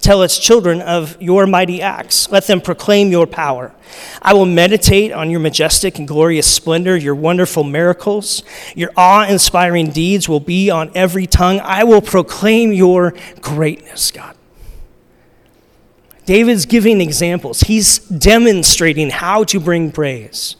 tell 0.00 0.22
its 0.22 0.38
children 0.38 0.80
of 0.80 1.20
your 1.20 1.46
mighty 1.46 1.82
acts. 1.82 2.30
Let 2.30 2.46
them 2.46 2.60
proclaim 2.60 3.10
your 3.10 3.26
power. 3.26 3.74
I 4.22 4.34
will 4.34 4.46
meditate 4.46 5.12
on 5.12 5.30
your 5.30 5.40
majestic 5.40 5.98
and 5.98 6.06
glorious 6.06 6.46
splendor, 6.46 6.96
your 6.96 7.14
wonderful 7.14 7.64
miracles. 7.64 8.42
Your 8.76 8.90
awe 8.96 9.26
inspiring 9.28 9.90
deeds 9.90 10.28
will 10.28 10.40
be 10.40 10.70
on 10.70 10.92
every 10.94 11.26
tongue. 11.26 11.60
I 11.60 11.84
will 11.84 12.02
proclaim 12.02 12.72
your 12.72 13.14
greatness, 13.40 14.10
God. 14.10 14.36
David's 16.26 16.66
giving 16.66 17.00
examples. 17.00 17.60
He's 17.62 17.98
demonstrating 18.00 19.10
how 19.10 19.44
to 19.44 19.58
bring 19.58 19.90
praise. 19.90 20.56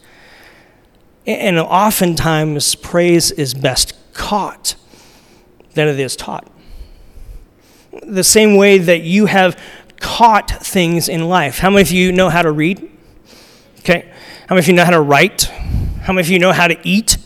And 1.27 1.59
oftentimes, 1.59 2.73
praise 2.73 3.29
is 3.29 3.53
best 3.53 3.93
caught 4.19 4.75
than 5.73 5.87
it 5.87 5.99
is 5.99 6.15
taught. 6.15 6.45
The 8.03 8.23
same 8.23 8.55
way 8.57 8.77
that 8.77 9.01
you 9.01 9.25
have 9.25 9.59
caught 9.99 10.51
things 10.51 11.09
in 11.09 11.27
life. 11.27 11.57
How 11.59 11.69
many 11.69 11.81
of 11.81 11.91
you 11.91 12.11
know 12.11 12.29
how 12.29 12.41
to 12.41 12.51
read? 12.51 12.91
Okay. 13.79 14.11
How 14.47 14.55
many 14.55 14.65
of 14.65 14.67
you 14.67 14.73
know 14.73 14.85
how 14.85 14.91
to 14.91 15.01
write? 15.01 15.43
How 16.01 16.13
many 16.13 16.27
of 16.27 16.29
you 16.29 16.37
know 16.37 16.51
how 16.51 16.67
to 16.67 16.77
eat? 16.83 17.17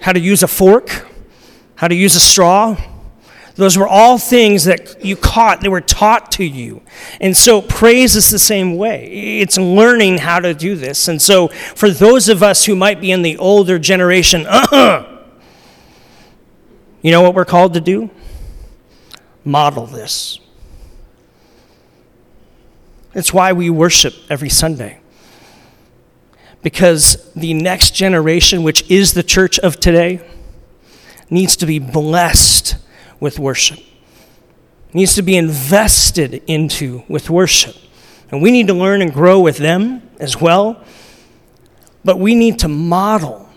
How 0.00 0.12
to 0.12 0.20
use 0.20 0.42
a 0.42 0.48
fork? 0.48 1.06
How 1.76 1.88
to 1.88 1.94
use 1.94 2.14
a 2.14 2.20
straw? 2.20 2.76
Those 3.54 3.76
were 3.76 3.88
all 3.88 4.18
things 4.18 4.64
that 4.64 5.04
you 5.04 5.16
caught, 5.16 5.62
they 5.62 5.68
were 5.68 5.80
taught 5.80 6.30
to 6.32 6.44
you. 6.44 6.80
And 7.20 7.36
so 7.36 7.60
praise 7.60 8.14
is 8.14 8.30
the 8.30 8.38
same 8.38 8.76
way. 8.76 9.40
It's 9.40 9.58
learning 9.58 10.18
how 10.18 10.38
to 10.38 10.54
do 10.54 10.76
this. 10.76 11.08
And 11.08 11.20
so 11.20 11.48
for 11.48 11.90
those 11.90 12.28
of 12.28 12.40
us 12.40 12.66
who 12.66 12.76
might 12.76 13.00
be 13.00 13.10
in 13.10 13.22
the 13.22 13.36
older 13.38 13.80
generation, 13.80 14.46
uh-huh, 14.46 15.07
you 17.02 17.10
know 17.10 17.22
what 17.22 17.34
we're 17.34 17.44
called 17.44 17.74
to 17.74 17.80
do? 17.80 18.10
Model 19.44 19.86
this. 19.86 20.40
It's 23.14 23.32
why 23.32 23.52
we 23.52 23.70
worship 23.70 24.14
every 24.28 24.48
Sunday. 24.48 25.00
Because 26.62 27.32
the 27.34 27.54
next 27.54 27.94
generation, 27.94 28.62
which 28.62 28.88
is 28.90 29.14
the 29.14 29.22
church 29.22 29.58
of 29.60 29.78
today, 29.80 30.20
needs 31.30 31.56
to 31.56 31.66
be 31.66 31.78
blessed 31.78 32.76
with 33.20 33.38
worship, 33.38 33.78
needs 34.92 35.14
to 35.14 35.22
be 35.22 35.36
invested 35.36 36.42
into 36.46 37.02
with 37.08 37.30
worship. 37.30 37.76
And 38.30 38.42
we 38.42 38.50
need 38.50 38.66
to 38.66 38.74
learn 38.74 39.02
and 39.02 39.12
grow 39.12 39.40
with 39.40 39.56
them 39.56 40.08
as 40.20 40.40
well. 40.40 40.82
But 42.04 42.18
we 42.18 42.34
need 42.34 42.58
to 42.60 42.68
model 42.68 43.47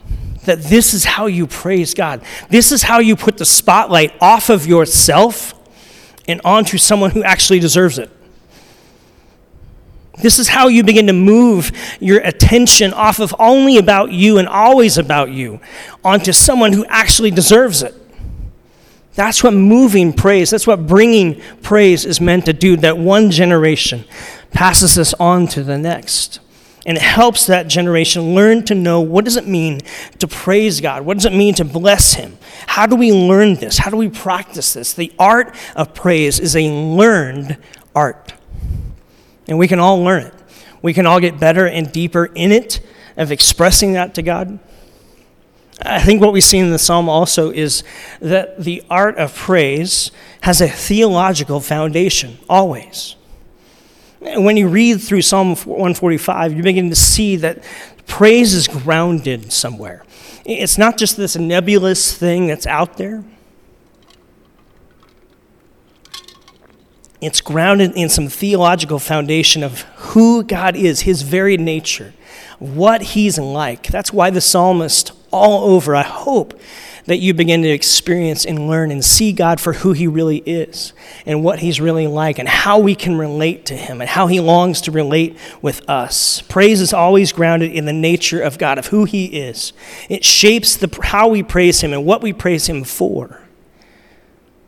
that 0.46 0.64
this 0.64 0.94
is 0.94 1.06
how 1.06 1.28
you 1.28 1.48
praise 1.48 1.94
God. 1.94 2.22
This 2.50 2.72
is 2.72 2.84
how 2.84 3.00
you 3.00 3.16
put 3.16 3.38
the 3.38 3.46
spotlight 3.46 4.14
off 4.22 4.50
of 4.50 4.66
yourself 4.66 5.54
and 6.28 6.42
onto 6.44 6.78
someone 6.78 7.12
who 7.12 7.24
actually 7.24 7.60
deserves 7.60 8.00
it. 8.00 8.10
This 10.22 10.40
is 10.40 10.48
how 10.48 10.68
you 10.68 10.84
begin 10.84 11.08
to 11.08 11.14
move 11.14 11.72
your 12.00 12.20
attention 12.22 12.94
off 12.94 13.20
of 13.20 13.34
only 13.40 13.78
about 13.78 14.12
you 14.12 14.38
and 14.38 14.48
always 14.48 14.98
about 14.98 15.32
you 15.32 15.60
onto 16.04 16.32
someone 16.32 16.74
who 16.74 16.86
actually 16.86 17.32
deserves 17.32 17.82
it. 17.82 17.96
That's 19.16 19.44
what 19.44 19.54
moving 19.54 20.14
praise, 20.14 20.50
that's 20.52 20.68
what 20.68 20.88
bringing 20.88 21.42
praise 21.62 22.06
is 22.06 22.22
meant 22.22 22.46
to 22.46 22.54
do. 22.54 22.78
That 22.78 22.98
one 22.98 23.32
generation 23.32 24.06
passes 24.52 24.96
this 24.96 25.14
on 25.16 25.48
to 25.48 25.64
the 25.64 25.78
next. 25.78 26.40
And 26.86 26.98
it 26.98 27.04
helps 27.04 27.46
that 27.46 27.68
generation 27.68 28.34
learn 28.34 28.64
to 28.66 28.76
know 28.76 29.02
what 29.02 29.24
does 29.26 29.38
it 29.38 29.46
mean 29.46 29.82
to 30.18 30.28
praise 30.28 30.82
God? 30.82 31.04
What 31.06 31.16
does 31.16 31.26
it 31.26 31.34
mean 31.34 31.54
to 31.56 31.66
bless 31.66 32.14
him? 32.14 32.38
How 32.66 32.88
do 32.88 32.96
we 32.96 33.12
learn 33.12 33.56
this? 33.56 33.78
How 33.78 33.92
do 33.92 33.98
we 33.98 34.10
practice 34.10 34.74
this? 34.74 34.94
The 34.94 35.12
art 35.20 35.56
of 35.76 35.94
praise 35.94 36.40
is 36.40 36.56
a 36.56 36.72
learned 36.72 37.58
art. 37.94 38.34
And 39.48 39.60
we 39.60 39.68
can 39.68 39.80
all 39.80 40.04
learn 40.04 40.24
it. 40.24 40.34
We 40.82 40.94
can 40.94 41.06
all 41.06 41.20
get 41.20 41.40
better 41.40 41.68
and 41.68 41.92
deeper 41.92 42.26
in 42.26 42.52
it 42.52 42.80
of 43.16 43.32
expressing 43.32 43.94
that 43.94 44.16
to 44.16 44.24
God. 44.24 44.58
I 45.84 46.02
think 46.02 46.22
what 46.22 46.34
we 46.34 46.42
see 46.42 46.58
in 46.58 46.72
the 46.72 46.80
psalm 46.80 47.10
also 47.10 47.52
is 47.52 47.84
that 48.20 48.64
the 48.64 48.84
art 48.90 49.18
of 49.18 49.36
praise 49.36 50.12
has 50.42 50.62
a 50.62 50.68
theological 50.68 51.60
foundation, 51.60 52.38
always. 52.50 53.16
When 54.22 54.56
you 54.56 54.68
read 54.68 55.02
through 55.02 55.24
Psalm 55.24 55.56
145, 55.56 56.54
you 56.54 56.62
begin 56.62 56.90
to 56.92 56.96
see 56.96 57.38
that 57.38 57.64
praise 58.06 58.54
is 58.54 58.68
grounded 58.68 59.52
somewhere. 59.52 60.04
It's 60.46 60.78
not 60.78 61.00
just 61.00 61.18
this 61.18 61.36
nebulous 61.36 62.16
thing 62.16 62.46
that's 62.46 62.68
out 62.68 62.98
there, 62.98 63.24
it's 67.20 67.42
grounded 67.42 67.94
in 67.96 68.10
some 68.10 68.28
theological 68.28 69.00
foundation 69.00 69.64
of 69.64 69.82
who 69.96 70.44
God 70.44 70.76
is, 70.76 71.02
his 71.02 71.24
very 71.24 71.58
nature, 71.58 72.14
what 72.60 73.02
he's 73.02 73.40
like. 73.40 73.88
That's 73.88 74.14
why 74.14 74.30
the 74.30 74.42
psalmist 74.42 75.12
all 75.32 75.74
over. 75.74 75.96
I 75.96 76.04
hope 76.04 76.60
that 77.06 77.18
you 77.18 77.34
begin 77.34 77.62
to 77.64 77.70
experience 77.70 78.46
and 78.46 78.68
learn 78.68 78.92
and 78.92 79.04
see 79.04 79.34
God 79.34 79.60
for 79.60 79.74
who 79.74 79.94
He 79.94 80.08
really 80.08 80.38
is 80.40 80.94
and 81.26 81.44
what 81.44 81.60
He's 81.60 81.82
really 81.82 82.08
like 82.08 82.40
and 82.40 82.48
how 82.48 82.80
we 82.80 82.96
can 82.96 83.18
relate 83.18 83.66
to 83.68 83.76
Him 83.76 84.02
and 84.02 84.10
how 84.10 84.28
He 84.28 84.40
longs 84.40 84.82
to 84.82 84.92
relate 84.92 85.38
with 85.62 85.88
us. 85.90 86.42
Praise 86.44 86.82
is 86.82 86.94
always 86.94 87.32
grounded 87.32 87.72
in 87.72 87.86
the 87.86 87.94
nature 87.94 88.42
of 88.42 88.58
God, 88.58 88.78
of 88.78 88.88
who 88.88 89.06
He 89.06 89.26
is. 89.26 89.74
It 90.10 90.24
shapes 90.24 90.76
the, 90.76 90.90
how 91.04 91.28
we 91.28 91.44
praise 91.44 91.82
Him 91.82 91.94
and 91.94 92.06
what 92.06 92.22
we 92.22 92.34
praise 92.34 92.68
Him 92.68 92.84
for 92.84 93.41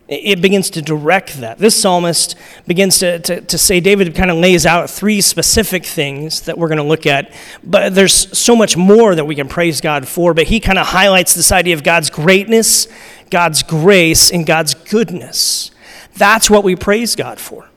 it 0.06 0.42
begins 0.42 0.68
to 0.70 0.82
direct 0.82 1.40
that. 1.40 1.56
This 1.56 1.80
psalmist 1.80 2.36
begins 2.66 2.98
to, 2.98 3.18
to, 3.20 3.40
to, 3.40 3.56
say, 3.56 3.80
David 3.80 4.14
kind 4.14 4.30
of 4.30 4.36
lays 4.36 4.66
out 4.66 4.90
three 4.90 5.22
specific 5.22 5.86
things 5.86 6.42
that 6.42 6.58
we're 6.58 6.68
going 6.68 6.78
to 6.78 6.84
look 6.84 7.06
at, 7.06 7.32
but 7.62 7.94
there's 7.94 8.38
so 8.38 8.54
much 8.54 8.76
more 8.76 9.14
that 9.14 9.24
we 9.24 9.34
can 9.34 9.48
praise 9.48 9.80
God 9.80 10.06
for. 10.06 10.34
But 10.34 10.48
he 10.48 10.60
kind 10.60 10.78
of 10.78 10.88
highlights 10.88 11.34
this 11.34 11.50
idea 11.50 11.74
of 11.74 11.82
God's 11.82 12.10
greatness, 12.10 12.86
God's 13.30 13.62
grace, 13.62 14.30
and 14.30 14.44
God's 14.44 14.74
goodness. 14.74 15.70
That's 16.16 16.50
what 16.50 16.64
we 16.64 16.76
praise 16.76 17.16
God 17.16 17.40
for. 17.40 17.70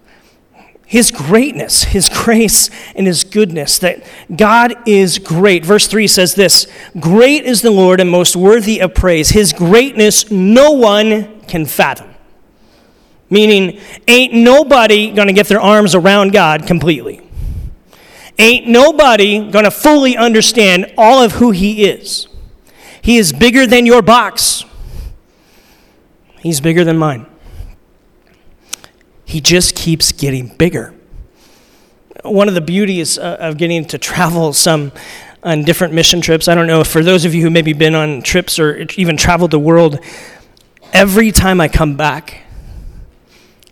His 0.86 1.12
greatness, 1.12 1.84
His 1.84 2.10
grace, 2.10 2.70
and 2.96 3.08
His 3.08 3.24
goodness, 3.24 3.80
that 3.80 4.04
God 4.34 4.76
is 4.88 5.20
great. 5.20 5.66
Verse 5.66 5.88
3 5.88 6.08
says 6.08 6.36
this 6.36 6.66
Great 7.00 7.44
is 7.44 7.62
the 7.62 7.72
Lord 7.72 8.00
and 8.00 8.10
most 8.10 8.36
worthy 8.36 8.80
of 8.80 8.94
praise. 8.94 9.30
His 9.30 9.54
greatness 9.54 10.32
no 10.32 10.72
one 10.72 11.42
can 11.42 11.66
fathom. 11.66 12.16
Meaning, 13.30 13.80
ain't 14.08 14.34
nobody 14.34 15.12
going 15.12 15.28
to 15.28 15.34
get 15.34 15.48
their 15.48 15.60
arms 15.60 15.94
around 15.96 16.32
God 16.32 16.66
completely. 16.66 17.22
Ain't 18.40 18.68
nobody 18.68 19.52
going 19.52 19.66
to 19.66 19.72
fully 19.72 20.16
understand 20.16 20.94
all 20.98 21.22
of 21.22 21.34
who 21.34 21.52
He 21.52 21.86
is. 21.86 22.28
He 23.02 23.18
is 23.18 23.34
bigger 23.34 23.66
than 23.66 23.86
your 23.86 24.02
box, 24.02 24.64
He's 26.40 26.62
bigger 26.62 26.84
than 26.84 26.98
mine. 26.98 27.26
He 29.26 29.42
just 29.42 29.76
keeps 29.76 30.14
getting 30.14 30.56
bigger. 30.56 30.94
One 32.24 32.48
of 32.48 32.54
the 32.54 32.62
beauties 32.62 33.18
uh, 33.18 33.38
of 33.40 33.58
getting 33.58 33.84
to 33.86 33.98
travel 33.98 34.54
some 34.54 34.94
on 35.44 35.64
different 35.64 35.94
mission 35.94 36.22
trips, 36.22 36.48
I 36.48 36.56
don't 36.56 36.68
know, 36.68 36.84
for 36.84 37.04
those 37.04 37.26
of 37.26 37.34
you 37.34 37.42
who 37.42 37.50
maybe 37.50 37.74
been 37.74 37.96
on 37.96 38.22
trips 38.22 38.60
or 38.60 38.86
even 38.96 39.18
traveled 39.18 39.52
the 39.52 39.60
world, 39.60 40.00
every 40.94 41.32
time 41.32 41.60
I 41.60 41.68
come 41.68 41.98
back, 41.98 42.44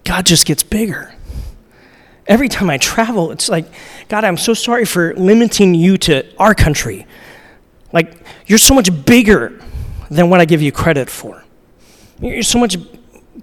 God 0.06 0.26
just 0.26 0.46
gets 0.46 0.64
bigger. 0.64 1.14
Every 2.28 2.48
time 2.48 2.70
I 2.70 2.78
travel, 2.78 3.32
it's 3.32 3.50
like, 3.50 3.66
God, 4.08 4.24
I'm 4.24 4.38
so 4.38 4.54
sorry 4.54 4.86
for 4.86 5.14
limiting 5.16 5.76
you 5.76 5.98
to 6.00 6.26
our 6.38 6.56
country. 6.56 7.06
Like, 7.92 8.14
you're 8.48 8.58
so 8.58 8.74
much 8.74 9.06
bigger 9.06 9.62
than 10.10 10.30
what 10.30 10.40
I 10.40 10.46
give 10.46 10.62
you 10.62 10.72
credit 10.72 11.10
for. 11.10 11.44
You're 12.22 12.44
so 12.44 12.60
much 12.60 12.78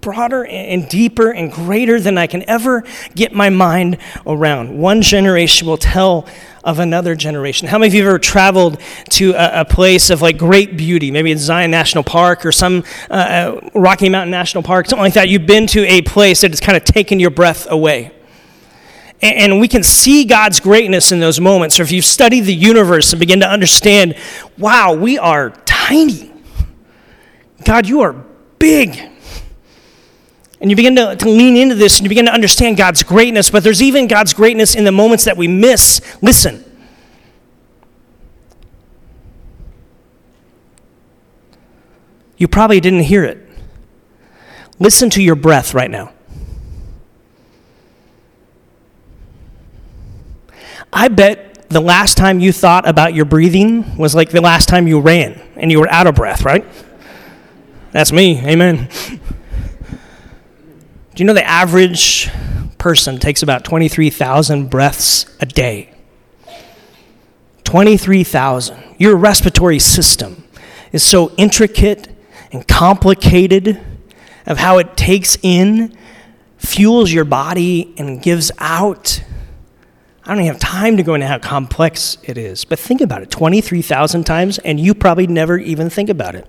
broader 0.01 0.45
and 0.45 0.87
deeper 0.89 1.31
and 1.31 1.51
greater 1.51 1.99
than 1.99 2.17
I 2.17 2.27
can 2.27 2.47
ever 2.49 2.83
get 3.15 3.33
my 3.33 3.49
mind 3.49 3.97
around. 4.25 4.77
One 4.77 5.01
generation 5.01 5.67
will 5.67 5.77
tell 5.77 6.27
of 6.63 6.79
another 6.79 7.15
generation. 7.15 7.67
How 7.67 7.77
many 7.77 7.89
of 7.89 7.93
you 7.93 8.03
have 8.03 8.09
ever 8.09 8.19
traveled 8.19 8.79
to 9.11 9.33
a, 9.33 9.61
a 9.61 9.65
place 9.65 10.09
of 10.09 10.21
like 10.21 10.37
great 10.37 10.77
beauty? 10.77 11.11
Maybe 11.11 11.31
it's 11.31 11.41
Zion 11.41 11.71
National 11.71 12.03
Park 12.03 12.45
or 12.45 12.51
some 12.51 12.83
uh, 13.09 13.13
uh, 13.13 13.69
Rocky 13.75 14.09
Mountain 14.09 14.31
National 14.31 14.63
Park, 14.63 14.87
something 14.87 15.03
like 15.03 15.13
that. 15.13 15.29
You've 15.29 15.45
been 15.45 15.67
to 15.67 15.85
a 15.85 16.01
place 16.01 16.41
that 16.41 16.51
has 16.51 16.59
kind 16.59 16.77
of 16.77 16.85
taken 16.85 17.19
your 17.19 17.31
breath 17.31 17.69
away. 17.69 18.11
And, 19.21 19.51
and 19.51 19.59
we 19.59 19.67
can 19.67 19.83
see 19.83 20.25
God's 20.25 20.59
greatness 20.59 21.11
in 21.11 21.19
those 21.19 21.39
moments. 21.39 21.79
Or 21.79 21.83
if 21.83 21.91
you've 21.91 22.05
studied 22.05 22.41
the 22.41 22.55
universe 22.55 23.11
and 23.11 23.19
begin 23.19 23.41
to 23.41 23.49
understand, 23.49 24.15
wow, 24.57 24.93
we 24.93 25.17
are 25.17 25.51
tiny. 25.65 26.31
God, 27.65 27.87
you 27.87 28.01
are 28.01 28.13
big. 28.59 29.12
And 30.63 30.71
you 30.71 30.77
begin 30.77 30.95
to, 30.95 31.13
to 31.17 31.29
lean 31.29 31.57
into 31.57 31.75
this 31.75 31.97
and 31.97 32.05
you 32.05 32.09
begin 32.09 32.23
to 32.23 32.31
understand 32.31 32.77
God's 32.77 33.03
greatness, 33.03 33.49
but 33.49 33.65
there's 33.65 33.81
even 33.81 34.07
God's 34.07 34.33
greatness 34.33 34.75
in 34.75 34.85
the 34.85 34.93
moments 34.93 35.25
that 35.25 35.35
we 35.35 35.45
miss. 35.45 35.99
Listen. 36.21 36.63
You 42.37 42.47
probably 42.47 42.79
didn't 42.79 43.01
hear 43.01 43.25
it. 43.25 43.45
Listen 44.79 45.09
to 45.09 45.21
your 45.21 45.35
breath 45.35 45.73
right 45.73 45.91
now. 45.91 46.13
I 50.93 51.09
bet 51.09 51.67
the 51.69 51.81
last 51.81 52.15
time 52.15 52.39
you 52.39 52.53
thought 52.53 52.87
about 52.87 53.13
your 53.13 53.25
breathing 53.25 53.97
was 53.97 54.15
like 54.15 54.29
the 54.29 54.39
last 54.39 54.69
time 54.69 54.87
you 54.87 55.01
ran 55.01 55.41
and 55.57 55.69
you 55.69 55.81
were 55.81 55.89
out 55.89 56.07
of 56.07 56.15
breath, 56.15 56.45
right? 56.45 56.65
That's 57.91 58.13
me. 58.13 58.39
Amen. 58.47 58.87
Do 61.15 61.21
you 61.21 61.27
know 61.27 61.33
the 61.33 61.47
average 61.47 62.29
person 62.83 63.17
takes 63.17 63.41
about 63.41 63.63
23,000 63.63 64.69
breaths 64.69 65.25
a 65.39 65.45
day. 65.45 65.89
23,000. 67.63 68.95
Your 68.97 69.15
respiratory 69.15 69.79
system 69.79 70.43
is 70.91 71.01
so 71.01 71.31
intricate 71.37 72.09
and 72.51 72.67
complicated 72.67 73.79
of 74.45 74.57
how 74.57 74.79
it 74.79 74.97
takes 74.97 75.37
in, 75.41 75.95
fuels 76.57 77.09
your 77.09 77.23
body, 77.23 77.93
and 77.97 78.21
gives 78.21 78.51
out. 78.59 79.23
I 80.25 80.33
don't 80.33 80.43
even 80.43 80.51
have 80.51 80.61
time 80.61 80.97
to 80.97 81.03
go 81.03 81.13
into 81.13 81.27
how 81.27 81.39
complex 81.39 82.17
it 82.23 82.37
is, 82.37 82.65
but 82.65 82.79
think 82.79 82.99
about 82.99 83.21
it 83.21 83.31
23,000 83.31 84.25
times, 84.25 84.59
and 84.59 84.77
you 84.77 84.93
probably 84.93 85.27
never 85.27 85.57
even 85.57 85.89
think 85.89 86.09
about 86.09 86.35
it. 86.35 86.45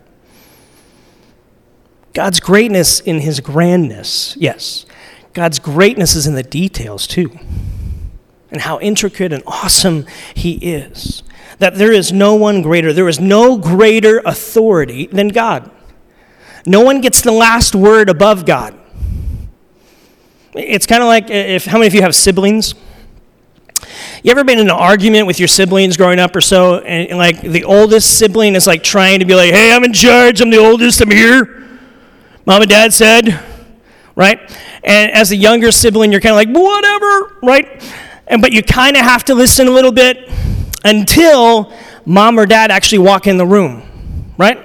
God's 2.15 2.39
greatness 2.39 3.01
in 3.01 3.21
his 3.21 3.41
grandness, 3.41 4.37
yes. 4.39 4.87
God's 5.33 5.59
greatness 5.59 6.15
is 6.15 6.29
in 6.29 6.37
the 6.37 6.45
details 6.45 7.09
too, 7.09 7.37
and 8.53 8.61
how 8.61 8.79
intricate 8.79 9.33
and 9.33 9.43
awesome 9.47 10.07
he 10.33 10.53
is. 10.55 11.25
That 11.59 11.75
there 11.75 11.93
is 11.93 12.13
no 12.13 12.37
one 12.37 12.63
greater, 12.63 12.93
there 12.93 13.09
is 13.09 13.19
no 13.19 13.59
greater 13.59 14.23
authority 14.25 15.09
than 15.09 15.29
God. 15.29 15.71
No 16.67 16.83
one 16.83 17.01
gets 17.01 17.21
the 17.21 17.33
last 17.33 17.75
word 17.75 18.09
above 18.09 18.47
God. 18.47 18.79
It's 20.55 20.87
kind 20.87 21.03
of 21.03 21.09
like 21.09 21.25
uh, 21.25 21.35
if 21.35 21.65
how 21.65 21.79
many 21.79 21.89
of 21.89 21.95
you 21.95 22.03
have 22.03 22.15
siblings? 22.15 22.75
You 24.23 24.31
ever 24.31 24.45
been 24.45 24.61
in 24.61 24.67
an 24.67 24.71
argument 24.71 25.27
with 25.27 25.39
your 25.41 25.49
siblings 25.49 25.97
growing 25.97 26.21
up 26.21 26.35
or 26.35 26.41
so, 26.41 26.79
and 26.79 27.19
like 27.19 27.41
the 27.41 27.65
oldest 27.65 28.19
sibling 28.19 28.55
is 28.55 28.69
like 28.69 28.85
trying 28.85 29.19
to 29.19 29.25
be 29.25 29.35
like, 29.35 29.53
"Hey, 29.53 29.73
I'm 29.73 29.83
in 29.83 29.93
charge. 29.93 30.41
I'm 30.41 30.51
the 30.51 30.59
oldest. 30.59 31.01
I'm 31.01 31.11
here." 31.11 31.65
Mom 32.47 32.61
and 32.61 32.71
dad 32.71 32.93
said, 32.93 33.43
right? 34.15 34.39
And 34.83 35.11
as 35.13 35.31
the 35.31 35.37
younger 35.37 35.73
sibling, 35.73 36.13
you're 36.13 36.21
kind 36.21 36.33
of 36.33 36.37
like, 36.37 36.49
"Whatever," 36.49 37.37
right? 37.43 37.93
And 38.27 38.43
but 38.43 38.53
you 38.53 38.63
kind 38.63 38.97
of 38.97 39.03
have 39.03 39.25
to 39.25 39.35
listen 39.35 39.67
a 39.67 39.71
little 39.71 39.93
bit 39.93 40.31
until 40.85 41.73
mom 42.05 42.39
or 42.39 42.47
dad 42.47 42.71
actually 42.71 42.99
walk 42.99 43.27
in 43.27 43.39
the 43.39 43.47
room, 43.47 43.83
right? 44.37 44.59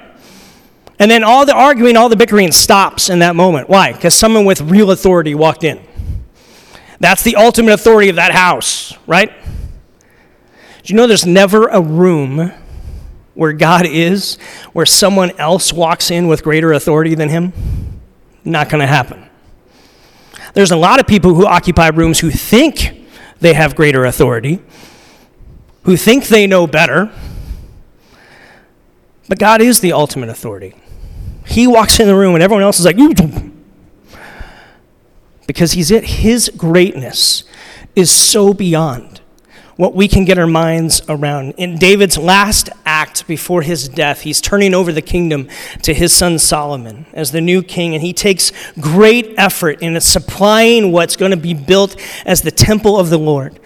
And 0.98 1.10
then 1.10 1.24
all 1.24 1.46
the 1.46 1.54
arguing, 1.54 1.96
all 1.96 2.10
the 2.10 2.16
bickering 2.16 2.52
stops 2.52 3.08
in 3.08 3.20
that 3.20 3.34
moment. 3.34 3.70
Why? 3.70 3.92
Because 3.92 4.14
someone 4.14 4.44
with 4.44 4.60
real 4.60 4.90
authority 4.90 5.34
walked 5.34 5.64
in. 5.64 5.80
That's 7.00 7.22
the 7.22 7.36
ultimate 7.36 7.72
authority 7.72 8.10
of 8.10 8.16
that 8.16 8.32
house, 8.32 8.92
right? 9.06 9.32
Do 10.82 10.92
you 10.92 10.96
know 10.96 11.06
there's 11.06 11.24
never 11.24 11.68
a 11.68 11.80
room 11.80 12.52
where 13.40 13.54
God 13.54 13.86
is 13.86 14.36
where 14.74 14.84
someone 14.84 15.30
else 15.38 15.72
walks 15.72 16.10
in 16.10 16.28
with 16.28 16.42
greater 16.42 16.74
authority 16.74 17.14
than 17.14 17.30
him? 17.30 17.54
Not 18.44 18.68
going 18.68 18.82
to 18.82 18.86
happen. 18.86 19.30
There's 20.52 20.72
a 20.72 20.76
lot 20.76 21.00
of 21.00 21.06
people 21.06 21.32
who 21.34 21.46
occupy 21.46 21.88
rooms 21.88 22.20
who 22.20 22.30
think 22.30 23.02
they 23.40 23.54
have 23.54 23.74
greater 23.74 24.04
authority, 24.04 24.60
who 25.84 25.96
think 25.96 26.26
they 26.26 26.46
know 26.46 26.66
better, 26.66 27.10
but 29.26 29.38
God 29.38 29.62
is 29.62 29.80
the 29.80 29.94
ultimate 29.94 30.28
authority. 30.28 30.74
He 31.46 31.66
walks 31.66 31.98
in 31.98 32.08
the 32.08 32.14
room 32.14 32.34
and 32.34 32.42
everyone 32.42 32.62
else 32.62 32.78
is 32.78 32.84
like, 32.84 32.98
because 35.46 35.72
he's 35.72 35.90
it. 35.90 36.04
His 36.04 36.50
greatness 36.54 37.44
is 37.96 38.10
so 38.10 38.52
beyond 38.52 39.19
what 39.80 39.94
we 39.94 40.06
can 40.06 40.26
get 40.26 40.36
our 40.36 40.46
minds 40.46 41.00
around. 41.08 41.54
In 41.56 41.78
David's 41.78 42.18
last 42.18 42.68
act 42.84 43.26
before 43.26 43.62
his 43.62 43.88
death, 43.88 44.20
he's 44.20 44.38
turning 44.38 44.74
over 44.74 44.92
the 44.92 45.00
kingdom 45.00 45.48
to 45.80 45.94
his 45.94 46.12
son 46.12 46.38
Solomon 46.38 47.06
as 47.14 47.32
the 47.32 47.40
new 47.40 47.62
king, 47.62 47.94
and 47.94 48.02
he 48.02 48.12
takes 48.12 48.52
great 48.78 49.32
effort 49.38 49.80
in 49.80 49.98
supplying 50.02 50.92
what's 50.92 51.16
going 51.16 51.30
to 51.30 51.36
be 51.38 51.54
built 51.54 51.98
as 52.26 52.42
the 52.42 52.50
temple 52.50 52.98
of 52.98 53.08
the 53.08 53.18
Lord. 53.18 53.58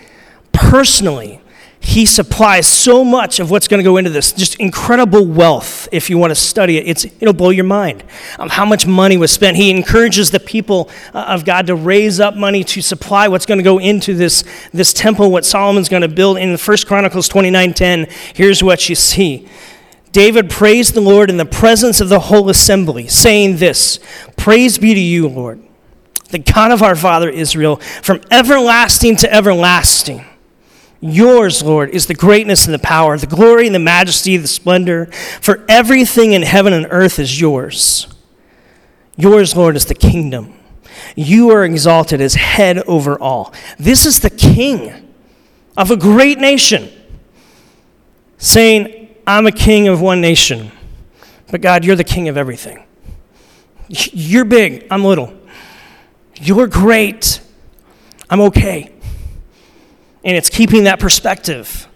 Personally, 0.53 1.40
he 1.85 2.07
supplies 2.07 2.66
so 2.66 3.05
much 3.05 3.40
of 3.40 3.51
what's 3.51 3.68
going 3.68 3.79
to 3.79 3.85
go 3.85 3.99
into 3.99 4.09
this. 4.09 4.33
Just 4.33 4.57
incredible 4.57 5.27
wealth 5.27 5.87
if 5.92 6.09
you 6.09 6.16
want 6.16 6.31
to 6.31 6.35
study 6.35 6.79
it. 6.79 6.87
It's, 6.87 7.05
it'll 7.05 7.35
blow 7.35 7.51
your 7.51 7.66
mind 7.66 8.03
of 8.38 8.51
how 8.53 8.64
much 8.64 8.87
money 8.87 9.18
was 9.18 9.31
spent. 9.31 9.59
He 9.59 9.70
encourages 9.70 10.31
the 10.31 10.40
people 10.40 10.88
uh, 11.12 11.27
of 11.29 11.44
god 11.44 11.66
to 11.66 11.75
raise 11.75 12.20
up 12.20 12.37
money 12.37 12.64
to 12.64 12.81
supply 12.81 13.29
what's 13.29 13.44
going 13.44 13.59
to 13.59 13.64
go 13.64 13.79
into 13.79 14.14
this, 14.14 14.44
this 14.73 14.94
temple 14.94 15.31
what 15.31 15.44
solomon's 15.44 15.90
going 15.90 16.01
to 16.01 16.09
build. 16.09 16.38
In 16.38 16.57
First 16.57 16.87
chronicles 16.87 17.29
29.10 17.29 18.11
here's 18.35 18.62
what 18.62 18.88
you 18.88 18.94
see. 18.94 19.47
David 20.11 20.49
praised 20.49 20.94
the 20.94 21.03
lord 21.03 21.29
in 21.29 21.37
the 21.37 21.44
presence 21.44 22.01
of 22.01 22.09
the 22.09 22.20
whole 22.20 22.49
assembly 22.49 23.09
saying 23.09 23.57
this 23.57 23.99
praise 24.37 24.79
be 24.79 24.94
to 24.94 25.01
you 25.01 25.27
lord 25.27 25.61
the 26.31 26.38
god 26.38 26.70
of 26.70 26.83
our 26.85 26.94
father 26.94 27.29
israel 27.29 27.77
from 28.01 28.20
everlasting 28.31 29.16
to 29.16 29.33
everlasting 29.35 30.25
Yours, 31.06 31.62
Lord, 31.62 31.90
is 31.90 32.06
the 32.06 32.14
greatness 32.14 32.64
and 32.64 32.72
the 32.72 32.78
power, 32.78 33.18
the 33.18 33.26
glory 33.26 33.66
and 33.66 33.74
the 33.74 33.78
majesty, 33.78 34.38
the 34.38 34.48
splendor, 34.48 35.04
for 35.42 35.62
everything 35.68 36.32
in 36.32 36.40
heaven 36.40 36.72
and 36.72 36.86
earth 36.88 37.18
is 37.18 37.38
yours. 37.38 38.06
Yours, 39.14 39.54
Lord, 39.54 39.76
is 39.76 39.84
the 39.84 39.94
kingdom. 39.94 40.54
You 41.14 41.50
are 41.50 41.62
exalted 41.62 42.22
as 42.22 42.36
head 42.36 42.78
over 42.84 43.20
all. 43.20 43.52
This 43.78 44.06
is 44.06 44.20
the 44.20 44.30
king 44.30 45.12
of 45.76 45.90
a 45.90 45.96
great 45.98 46.38
nation 46.38 46.88
saying, 48.38 49.14
I'm 49.26 49.46
a 49.46 49.52
king 49.52 49.88
of 49.88 50.00
one 50.00 50.22
nation, 50.22 50.72
but 51.50 51.60
God, 51.60 51.84
you're 51.84 51.96
the 51.96 52.04
king 52.04 52.28
of 52.28 52.38
everything. 52.38 52.82
You're 53.88 54.46
big, 54.46 54.86
I'm 54.90 55.04
little. 55.04 55.34
You're 56.40 56.66
great, 56.66 57.42
I'm 58.30 58.40
okay. 58.40 58.93
And 60.24 60.37
it's 60.37 60.50
keeping 60.50 60.84
that 60.84 60.98
perspective 60.98 61.88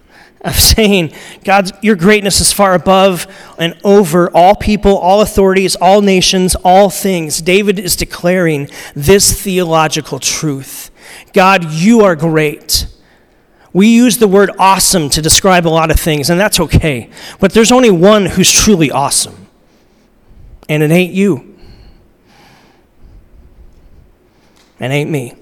of 0.43 0.55
saying, 0.59 1.13
God, 1.45 1.73
your 1.83 1.97
greatness 1.97 2.41
is 2.41 2.53
far 2.53 2.75
above 2.75 3.27
and 3.59 3.79
over 3.85 4.31
all 4.31 4.55
people, 4.55 4.97
all 4.97 5.21
authorities, 5.21 5.77
all 5.77 6.01
nations, 6.01 6.55
all 6.57 6.91
things. 6.91 7.41
David 7.41 7.79
is 7.79 7.97
declaring 7.97 8.69
this 8.95 9.41
theological 9.41 10.19
truth 10.19 10.91
God, 11.33 11.71
you 11.71 12.03
are 12.03 12.15
great. 12.15 12.87
We 13.73 13.89
use 13.89 14.19
the 14.19 14.29
word 14.29 14.51
awesome 14.59 15.09
to 15.11 15.23
describe 15.23 15.67
a 15.67 15.71
lot 15.71 15.91
of 15.91 16.01
things, 16.01 16.31
and 16.31 16.41
that's 16.41 16.59
okay. 16.59 17.11
But 17.39 17.53
there's 17.53 17.71
only 17.71 17.91
one 17.91 18.27
who's 18.27 18.51
truly 18.51 18.91
awesome, 18.91 19.47
and 20.69 20.83
it 20.83 20.91
ain't 20.91 21.13
you. 21.13 21.57
And 24.81 24.93
ain't 24.93 25.11
me. 25.11 25.35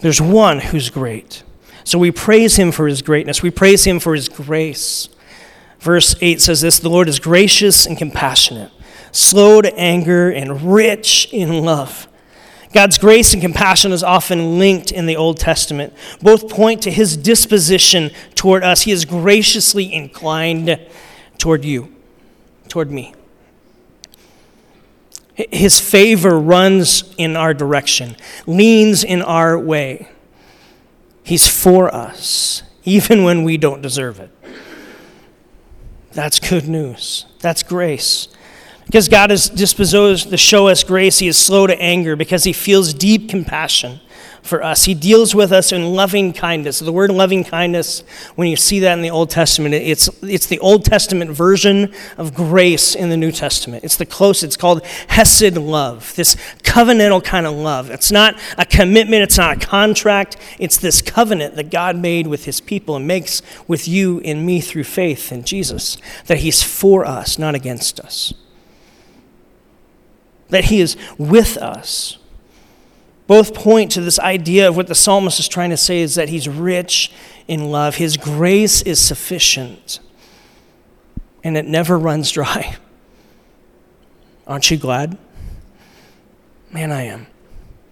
There's 0.00 0.20
one 0.20 0.60
who's 0.60 0.90
great. 0.90 1.42
So 1.84 1.98
we 1.98 2.10
praise 2.10 2.56
him 2.56 2.70
for 2.70 2.86
his 2.86 3.02
greatness. 3.02 3.42
We 3.42 3.50
praise 3.50 3.84
him 3.84 3.98
for 3.98 4.14
his 4.14 4.28
grace. 4.28 5.08
Verse 5.80 6.14
8 6.20 6.40
says 6.40 6.60
this 6.60 6.78
The 6.78 6.90
Lord 6.90 7.08
is 7.08 7.18
gracious 7.18 7.86
and 7.86 7.96
compassionate, 7.96 8.70
slow 9.12 9.62
to 9.62 9.74
anger, 9.78 10.30
and 10.30 10.74
rich 10.74 11.28
in 11.32 11.64
love. 11.64 12.06
God's 12.72 12.98
grace 12.98 13.32
and 13.32 13.40
compassion 13.40 13.92
is 13.92 14.02
often 14.02 14.58
linked 14.58 14.92
in 14.92 15.06
the 15.06 15.16
Old 15.16 15.38
Testament. 15.38 15.94
Both 16.20 16.50
point 16.50 16.82
to 16.82 16.90
his 16.90 17.16
disposition 17.16 18.10
toward 18.34 18.62
us. 18.62 18.82
He 18.82 18.92
is 18.92 19.06
graciously 19.06 19.92
inclined 19.92 20.78
toward 21.38 21.64
you, 21.64 21.94
toward 22.68 22.90
me. 22.90 23.14
His 25.38 25.78
favor 25.78 26.38
runs 26.38 27.14
in 27.16 27.36
our 27.36 27.54
direction, 27.54 28.16
leans 28.46 29.04
in 29.04 29.22
our 29.22 29.56
way. 29.56 30.08
He's 31.22 31.46
for 31.46 31.94
us, 31.94 32.64
even 32.84 33.22
when 33.22 33.44
we 33.44 33.56
don't 33.56 33.80
deserve 33.80 34.18
it. 34.18 34.30
That's 36.12 36.40
good 36.40 36.66
news. 36.66 37.26
That's 37.38 37.62
grace. 37.62 38.26
Because 38.86 39.08
God 39.08 39.30
is 39.30 39.48
disposed 39.48 40.30
to 40.30 40.36
show 40.36 40.66
us 40.66 40.82
grace, 40.82 41.18
He 41.18 41.28
is 41.28 41.36
slow 41.36 41.68
to 41.68 41.80
anger 41.80 42.16
because 42.16 42.42
He 42.42 42.52
feels 42.52 42.92
deep 42.92 43.28
compassion 43.28 44.00
for 44.48 44.62
us. 44.64 44.84
He 44.84 44.94
deals 44.94 45.34
with 45.34 45.52
us 45.52 45.70
in 45.70 45.92
loving 45.92 46.32
kindness. 46.32 46.78
The 46.78 46.92
word 46.92 47.10
loving 47.10 47.44
kindness, 47.44 48.02
when 48.34 48.48
you 48.48 48.56
see 48.56 48.80
that 48.80 48.94
in 48.94 49.02
the 49.02 49.10
Old 49.10 49.30
Testament, 49.30 49.74
it's, 49.74 50.08
it's 50.22 50.46
the 50.46 50.58
Old 50.60 50.84
Testament 50.84 51.30
version 51.30 51.92
of 52.16 52.34
grace 52.34 52.94
in 52.94 53.10
the 53.10 53.16
New 53.16 53.30
Testament. 53.30 53.84
It's 53.84 53.96
the 53.96 54.06
close, 54.06 54.42
it's 54.42 54.56
called 54.56 54.84
Hesed 55.08 55.56
love, 55.56 56.14
this 56.16 56.34
covenantal 56.62 57.22
kind 57.22 57.46
of 57.46 57.54
love. 57.54 57.90
It's 57.90 58.10
not 58.10 58.40
a 58.56 58.64
commitment, 58.64 59.22
it's 59.22 59.38
not 59.38 59.62
a 59.62 59.66
contract, 59.66 60.36
it's 60.58 60.78
this 60.78 61.02
covenant 61.02 61.56
that 61.56 61.70
God 61.70 61.96
made 61.96 62.26
with 62.26 62.44
his 62.44 62.60
people 62.60 62.96
and 62.96 63.06
makes 63.06 63.42
with 63.68 63.86
you 63.86 64.20
and 64.24 64.44
me 64.44 64.60
through 64.60 64.84
faith 64.84 65.30
in 65.30 65.44
Jesus, 65.44 65.98
that 66.26 66.38
he's 66.38 66.62
for 66.62 67.04
us, 67.04 67.38
not 67.38 67.54
against 67.54 68.00
us. 68.00 68.32
That 70.48 70.64
he 70.64 70.80
is 70.80 70.96
with 71.18 71.58
us 71.58 72.17
both 73.28 73.54
point 73.54 73.92
to 73.92 74.00
this 74.00 74.18
idea 74.18 74.66
of 74.66 74.76
what 74.76 74.86
the 74.88 74.94
psalmist 74.94 75.38
is 75.38 75.46
trying 75.46 75.70
to 75.70 75.76
say 75.76 76.00
is 76.00 76.16
that 76.16 76.30
he's 76.30 76.48
rich 76.48 77.12
in 77.46 77.70
love. 77.70 77.96
His 77.96 78.16
grace 78.16 78.82
is 78.82 79.00
sufficient, 79.00 80.00
and 81.44 81.56
it 81.56 81.66
never 81.66 81.96
runs 81.96 82.32
dry. 82.32 82.76
Aren't 84.46 84.70
you 84.70 84.78
glad? 84.78 85.18
Man, 86.70 86.90
I 86.90 87.02
am. 87.02 87.26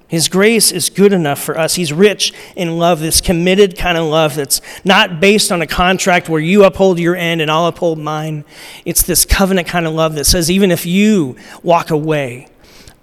His 0.09 0.29
grace 0.29 0.73
is 0.73 0.89
good 0.89 1.13
enough 1.13 1.43
for 1.43 1.59
us. 1.59 1.75
He's 1.75 1.93
rich 1.93 2.33
in 2.55 2.79
love, 2.79 3.01
this 3.01 3.21
committed 3.21 3.77
kind 3.77 3.99
of 3.99 4.07
love 4.07 4.37
that's 4.37 4.63
not 4.85 5.21
based 5.21 5.53
on 5.53 5.61
a 5.61 5.67
contract 5.67 6.29
where 6.31 6.41
you 6.41 6.65
uphold 6.65 6.99
your 6.99 7.17
end 7.17 7.43
and 7.43 7.51
I'll 7.51 7.67
uphold 7.67 7.99
mine. 7.99 8.45
It's 8.87 9.03
this 9.03 9.27
covenant 9.27 9.67
kind 9.67 9.87
of 9.87 9.93
love 9.93 10.15
that 10.15 10.25
says, 10.25 10.51
even 10.51 10.71
if 10.71 10.87
you 10.87 11.37
walk 11.63 11.91
away, 11.91 12.49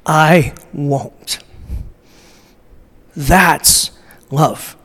I 0.06 0.54
won't. 0.74 1.43
That's 3.15 3.91
love. 4.32 4.76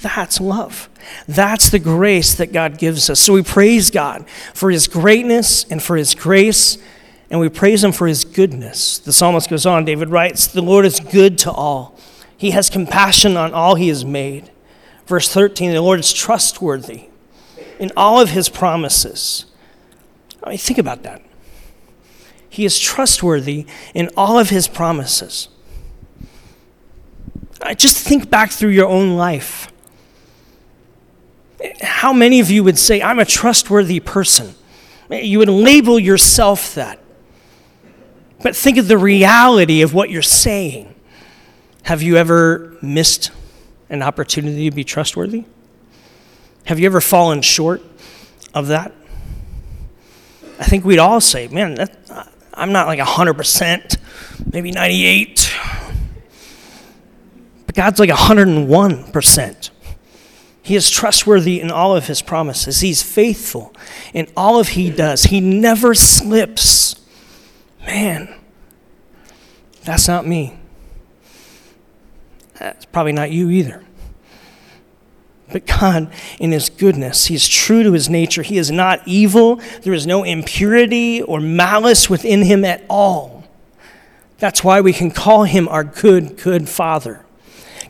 That's 0.00 0.40
love. 0.40 0.88
That's 1.26 1.70
the 1.70 1.78
grace 1.78 2.34
that 2.34 2.52
God 2.52 2.78
gives 2.78 3.08
us. 3.10 3.20
So 3.20 3.32
we 3.32 3.42
praise 3.42 3.90
God 3.90 4.28
for 4.54 4.70
his 4.70 4.88
greatness 4.88 5.64
and 5.64 5.82
for 5.82 5.96
his 5.96 6.14
grace 6.14 6.78
and 7.30 7.40
we 7.40 7.48
praise 7.48 7.82
him 7.82 7.92
for 7.92 8.06
his 8.06 8.24
goodness. 8.24 8.98
The 8.98 9.12
psalmist 9.12 9.50
goes 9.50 9.66
on, 9.66 9.84
David 9.84 10.10
writes, 10.10 10.46
The 10.46 10.62
Lord 10.62 10.86
is 10.86 11.00
good 11.00 11.38
to 11.38 11.50
all. 11.50 11.98
He 12.36 12.52
has 12.52 12.70
compassion 12.70 13.36
on 13.36 13.52
all 13.52 13.74
he 13.74 13.88
has 13.88 14.04
made. 14.04 14.50
Verse 15.06 15.28
13, 15.28 15.72
the 15.72 15.80
Lord 15.80 16.00
is 16.00 16.12
trustworthy 16.12 17.08
in 17.78 17.90
all 17.96 18.20
of 18.20 18.30
his 18.30 18.48
promises. 18.48 19.46
I 20.42 20.50
mean, 20.50 20.58
think 20.58 20.78
about 20.78 21.02
that. 21.02 21.22
He 22.48 22.64
is 22.64 22.78
trustworthy 22.78 23.66
in 23.94 24.10
all 24.16 24.38
of 24.38 24.50
his 24.50 24.68
promises. 24.68 25.48
Uh, 27.60 27.74
just 27.74 28.06
think 28.06 28.28
back 28.30 28.50
through 28.50 28.70
your 28.70 28.88
own 28.88 29.16
life. 29.16 29.72
How 31.80 32.12
many 32.12 32.40
of 32.40 32.50
you 32.50 32.62
would 32.64 32.78
say, 32.78 33.00
I'm 33.00 33.18
a 33.18 33.24
trustworthy 33.24 34.00
person? 34.00 34.54
You 35.10 35.38
would 35.38 35.48
label 35.48 35.98
yourself 35.98 36.74
that. 36.74 36.98
But 38.42 38.54
think 38.54 38.76
of 38.76 38.88
the 38.88 38.98
reality 38.98 39.82
of 39.82 39.94
what 39.94 40.10
you're 40.10 40.22
saying. 40.22 40.94
Have 41.84 42.02
you 42.02 42.16
ever 42.16 42.76
missed 42.82 43.30
an 43.88 44.02
opportunity 44.02 44.68
to 44.68 44.74
be 44.74 44.84
trustworthy? 44.84 45.44
Have 46.64 46.78
you 46.80 46.86
ever 46.86 47.00
fallen 47.00 47.42
short 47.42 47.82
of 48.52 48.66
that? 48.68 48.92
I 50.58 50.64
think 50.64 50.84
we'd 50.84 50.98
all 50.98 51.20
say, 51.20 51.48
man, 51.48 51.74
that, 51.74 51.96
uh, 52.10 52.24
I'm 52.54 52.72
not 52.72 52.86
like 52.86 52.98
100%, 52.98 53.96
maybe 54.52 54.72
98. 54.72 55.54
God's 57.76 58.00
like 58.00 58.10
101%. 58.10 59.70
He 60.62 60.74
is 60.74 60.90
trustworthy 60.90 61.60
in 61.60 61.70
all 61.70 61.94
of 61.94 62.08
his 62.08 62.22
promises. 62.22 62.80
He's 62.80 63.02
faithful 63.02 63.72
in 64.12 64.26
all 64.36 64.58
of 64.58 64.68
he 64.68 64.90
does. 64.90 65.24
He 65.24 65.40
never 65.40 65.94
slips. 65.94 66.96
Man, 67.86 68.34
that's 69.84 70.08
not 70.08 70.26
me. 70.26 70.58
That's 72.58 72.86
probably 72.86 73.12
not 73.12 73.30
you 73.30 73.50
either. 73.50 73.84
But 75.52 75.66
God, 75.66 76.10
in 76.40 76.50
His 76.50 76.68
goodness, 76.68 77.26
He 77.26 77.34
is 77.34 77.46
true 77.46 77.82
to 77.82 77.92
His 77.92 78.08
nature. 78.08 78.42
He 78.42 78.58
is 78.58 78.70
not 78.70 79.00
evil. 79.06 79.60
There 79.82 79.92
is 79.92 80.06
no 80.06 80.24
impurity 80.24 81.22
or 81.22 81.40
malice 81.40 82.10
within 82.10 82.42
Him 82.42 82.64
at 82.64 82.82
all. 82.90 83.44
That's 84.38 84.64
why 84.64 84.80
we 84.80 84.92
can 84.92 85.12
call 85.12 85.44
Him 85.44 85.68
our 85.68 85.84
good, 85.84 86.36
good 86.36 86.68
Father. 86.68 87.25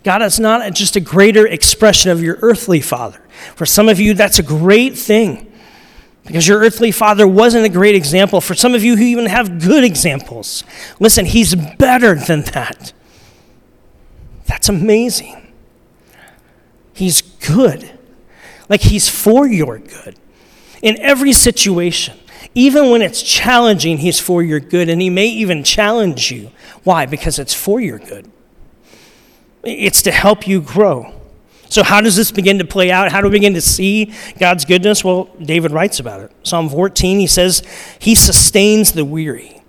God 0.07 0.23
is 0.23 0.39
not 0.39 0.73
just 0.73 0.95
a 0.95 1.01
greater 1.01 1.45
expression 1.49 2.13
of 2.13 2.23
your 2.23 2.39
earthly 2.41 2.81
Father. 2.81 3.21
For 3.57 3.67
some 3.67 3.89
of 3.89 3.99
you, 3.99 4.15
that's 4.15 4.39
a 4.39 4.43
great 4.45 4.97
thing 4.97 5.53
because 6.25 6.47
your 6.47 6.61
earthly 6.61 6.93
father 6.93 7.27
wasn't 7.27 7.65
a 7.65 7.69
great 7.69 7.97
example. 7.97 8.41
For 8.41 8.55
some 8.55 8.77
of 8.77 8.85
you 8.85 8.95
who 8.95 9.03
even 9.03 9.27
have 9.27 9.61
good 9.61 9.83
examples, 9.83 10.63
listen, 11.01 11.25
he's 11.25 11.57
better 11.57 12.15
than 12.15 12.43
that. 12.43 12.93
That's 14.47 14.69
amazing. 14.69 15.53
He's 16.95 17.21
good. 17.21 17.91
Like 18.69 18.83
he's 18.83 19.09
for 19.09 19.49
your 19.49 19.81
good. 19.81 20.15
In 20.83 21.01
every 21.01 21.33
situation, 21.33 22.17
even 22.55 22.91
when 22.91 23.03
it's 23.03 23.23
challenging, 23.23 23.99
he's 23.99 24.21
for 24.21 24.41
your 24.41 24.61
good. 24.61 24.89
And 24.89 25.03
he 25.03 25.11
may 25.11 25.27
even 25.27 25.65
challenge 25.65 26.31
you. 26.31 26.53
Why? 26.85 27.07
Because 27.07 27.41
it's 27.41 27.55
for 27.55 27.81
your 27.81 27.99
good, 27.99 28.31
it's 29.67 30.03
to 30.03 30.13
help 30.13 30.47
you 30.47 30.61
grow. 30.61 31.13
So, 31.69 31.83
how 31.83 32.01
does 32.01 32.17
this 32.17 32.31
begin 32.31 32.59
to 32.59 32.65
play 32.65 32.91
out? 32.91 33.11
How 33.11 33.21
do 33.21 33.29
we 33.29 33.33
begin 33.33 33.55
to 33.55 33.61
see 33.61 34.13
God's 34.39 34.65
goodness? 34.65 35.03
Well, 35.03 35.29
David 35.43 35.73
writes 35.73 35.99
about 35.99 36.21
it. 36.21 36.33
Psalm 36.43 36.69
14, 36.69 37.19
he 37.19 37.27
says, 37.27 37.63
He 37.99 38.15
sustains 38.15 38.93
the 38.93 39.05
weary. 39.05 39.61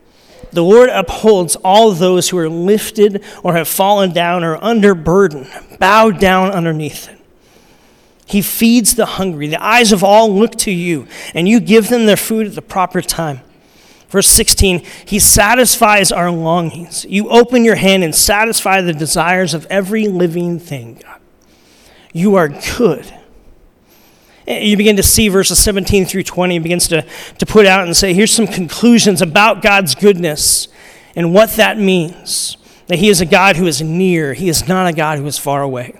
The 0.51 0.61
Lord 0.63 0.89
upholds 0.89 1.55
all 1.57 1.91
those 1.91 2.29
who 2.29 2.37
are 2.37 2.49
lifted 2.49 3.23
or 3.43 3.55
have 3.55 3.67
fallen 3.67 4.13
down 4.13 4.43
or 4.43 4.63
under 4.63 4.95
burden, 4.95 5.47
bowed 5.79 6.19
down 6.19 6.51
underneath 6.51 7.09
it. 7.09 7.17
He 8.25 8.41
feeds 8.41 8.95
the 8.95 9.05
hungry. 9.05 9.47
The 9.47 9.63
eyes 9.63 9.91
of 9.91 10.03
all 10.03 10.33
look 10.33 10.55
to 10.57 10.71
you, 10.71 11.07
and 11.33 11.47
you 11.47 11.59
give 11.59 11.89
them 11.89 12.05
their 12.05 12.17
food 12.17 12.47
at 12.47 12.55
the 12.55 12.61
proper 12.61 13.01
time. 13.01 13.41
Verse 14.09 14.27
16, 14.27 14.85
He 15.05 15.19
satisfies 15.19 16.11
our 16.11 16.31
longings. 16.31 17.05
You 17.09 17.29
open 17.29 17.65
your 17.65 17.75
hand 17.75 18.03
and 18.03 18.15
satisfy 18.15 18.81
the 18.81 18.93
desires 18.93 19.53
of 19.53 19.67
every 19.69 20.07
living 20.07 20.59
thing, 20.59 20.99
God. 21.03 21.19
You 22.13 22.35
are 22.35 22.47
good. 22.77 23.13
You 24.47 24.77
begin 24.77 24.95
to 24.95 25.03
see 25.03 25.27
verses 25.27 25.59
17 25.59 26.05
through 26.05 26.23
20, 26.23 26.59
begins 26.59 26.87
to, 26.87 27.05
to 27.37 27.45
put 27.45 27.65
out 27.65 27.85
and 27.85 27.95
say, 27.95 28.13
here's 28.13 28.31
some 28.31 28.47
conclusions 28.47 29.21
about 29.21 29.61
God's 29.61 29.93
goodness 29.93 30.69
and 31.15 31.33
what 31.33 31.51
that 31.51 31.77
means. 31.77 32.55
That 32.87 32.99
He 32.99 33.09
is 33.09 33.19
a 33.19 33.25
God 33.25 33.57
who 33.57 33.67
is 33.67 33.81
near, 33.81 34.33
He 34.33 34.47
is 34.47 34.69
not 34.69 34.87
a 34.87 34.93
God 34.93 35.19
who 35.19 35.25
is 35.25 35.37
far 35.37 35.61
away. 35.61 35.99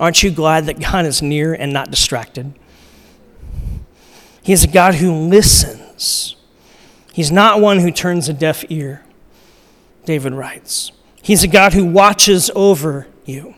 Aren't 0.00 0.22
you 0.22 0.30
glad 0.30 0.64
that 0.66 0.80
God 0.80 1.04
is 1.04 1.20
near 1.20 1.52
and 1.52 1.72
not 1.74 1.90
distracted? 1.90 2.54
He 4.42 4.54
is 4.54 4.64
a 4.64 4.68
God 4.68 4.94
who 4.94 5.12
listens. 5.12 5.81
He's 7.12 7.30
not 7.30 7.60
one 7.60 7.80
who 7.80 7.90
turns 7.90 8.28
a 8.28 8.32
deaf 8.32 8.64
ear, 8.70 9.04
David 10.04 10.32
writes. 10.32 10.92
He's 11.20 11.44
a 11.44 11.48
God 11.48 11.72
who 11.74 11.84
watches 11.84 12.50
over 12.54 13.06
you. 13.24 13.54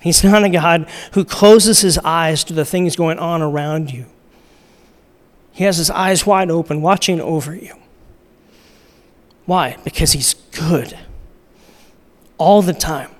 He's 0.00 0.22
not 0.22 0.44
a 0.44 0.48
God 0.48 0.88
who 1.12 1.24
closes 1.24 1.80
his 1.80 1.98
eyes 1.98 2.44
to 2.44 2.52
the 2.52 2.64
things 2.64 2.96
going 2.96 3.18
on 3.18 3.42
around 3.42 3.92
you. 3.92 4.06
He 5.52 5.64
has 5.64 5.76
his 5.76 5.90
eyes 5.90 6.24
wide 6.24 6.50
open, 6.50 6.82
watching 6.82 7.20
over 7.20 7.54
you. 7.54 7.74
Why? 9.46 9.76
Because 9.82 10.12
he's 10.12 10.34
good. 10.34 10.96
All 12.36 12.62
the 12.62 12.74
time. 12.74 13.10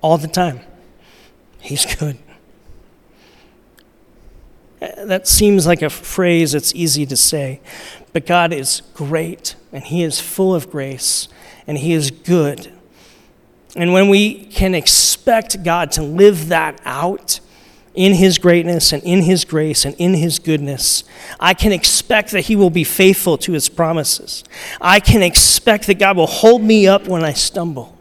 All 0.00 0.16
the 0.16 0.28
time. 0.28 0.60
He's 1.60 1.84
good. 1.96 2.16
That 4.80 5.26
seems 5.26 5.66
like 5.66 5.82
a 5.82 5.90
phrase 5.90 6.52
that's 6.52 6.74
easy 6.74 7.06
to 7.06 7.16
say, 7.16 7.60
but 8.12 8.26
God 8.26 8.52
is 8.52 8.82
great, 8.94 9.54
and 9.72 9.82
He 9.82 10.02
is 10.02 10.20
full 10.20 10.54
of 10.54 10.70
grace, 10.70 11.28
and 11.66 11.78
He 11.78 11.92
is 11.92 12.10
good. 12.10 12.72
And 13.74 13.92
when 13.92 14.08
we 14.08 14.46
can 14.46 14.74
expect 14.74 15.62
God 15.62 15.90
to 15.92 16.02
live 16.02 16.48
that 16.48 16.80
out 16.84 17.40
in 17.94 18.14
His 18.14 18.38
greatness 18.38 18.92
and 18.92 19.02
in 19.02 19.22
His 19.22 19.44
grace 19.44 19.84
and 19.84 19.94
in 19.96 20.14
His 20.14 20.38
goodness, 20.38 21.04
I 21.40 21.54
can 21.54 21.72
expect 21.72 22.30
that 22.32 22.42
He 22.42 22.56
will 22.56 22.70
be 22.70 22.84
faithful 22.84 23.38
to 23.38 23.52
His 23.52 23.68
promises. 23.70 24.44
I 24.80 25.00
can 25.00 25.22
expect 25.22 25.86
that 25.86 25.98
God 25.98 26.18
will 26.18 26.26
hold 26.26 26.62
me 26.62 26.86
up 26.86 27.08
when 27.08 27.24
I 27.24 27.32
stumble. 27.32 27.98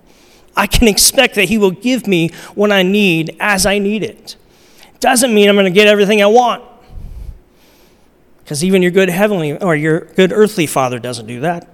I 0.58 0.68
can 0.68 0.88
expect 0.88 1.36
that 1.36 1.46
He 1.46 1.58
will 1.58 1.72
give 1.72 2.08
me 2.08 2.30
what 2.54 2.72
I 2.72 2.84
need 2.84 3.36
as 3.40 3.66
I 3.66 3.80
need 3.80 4.04
it. 4.04 4.36
Doesn't 5.00 5.34
mean 5.34 5.50
I'm 5.50 5.56
going 5.56 5.66
to 5.66 5.72
get 5.72 5.88
everything 5.88 6.22
I 6.22 6.28
want. 6.28 6.64
Because 8.44 8.64
even 8.64 8.82
your 8.84 8.92
good 8.92 9.10
heavenly 9.10 9.58
or 9.58 9.76
your 9.76 10.02
good 10.02 10.32
earthly 10.32 10.68
father 10.68 11.00
doesn't 11.00 11.26
do 11.26 11.40
that. 11.42 11.68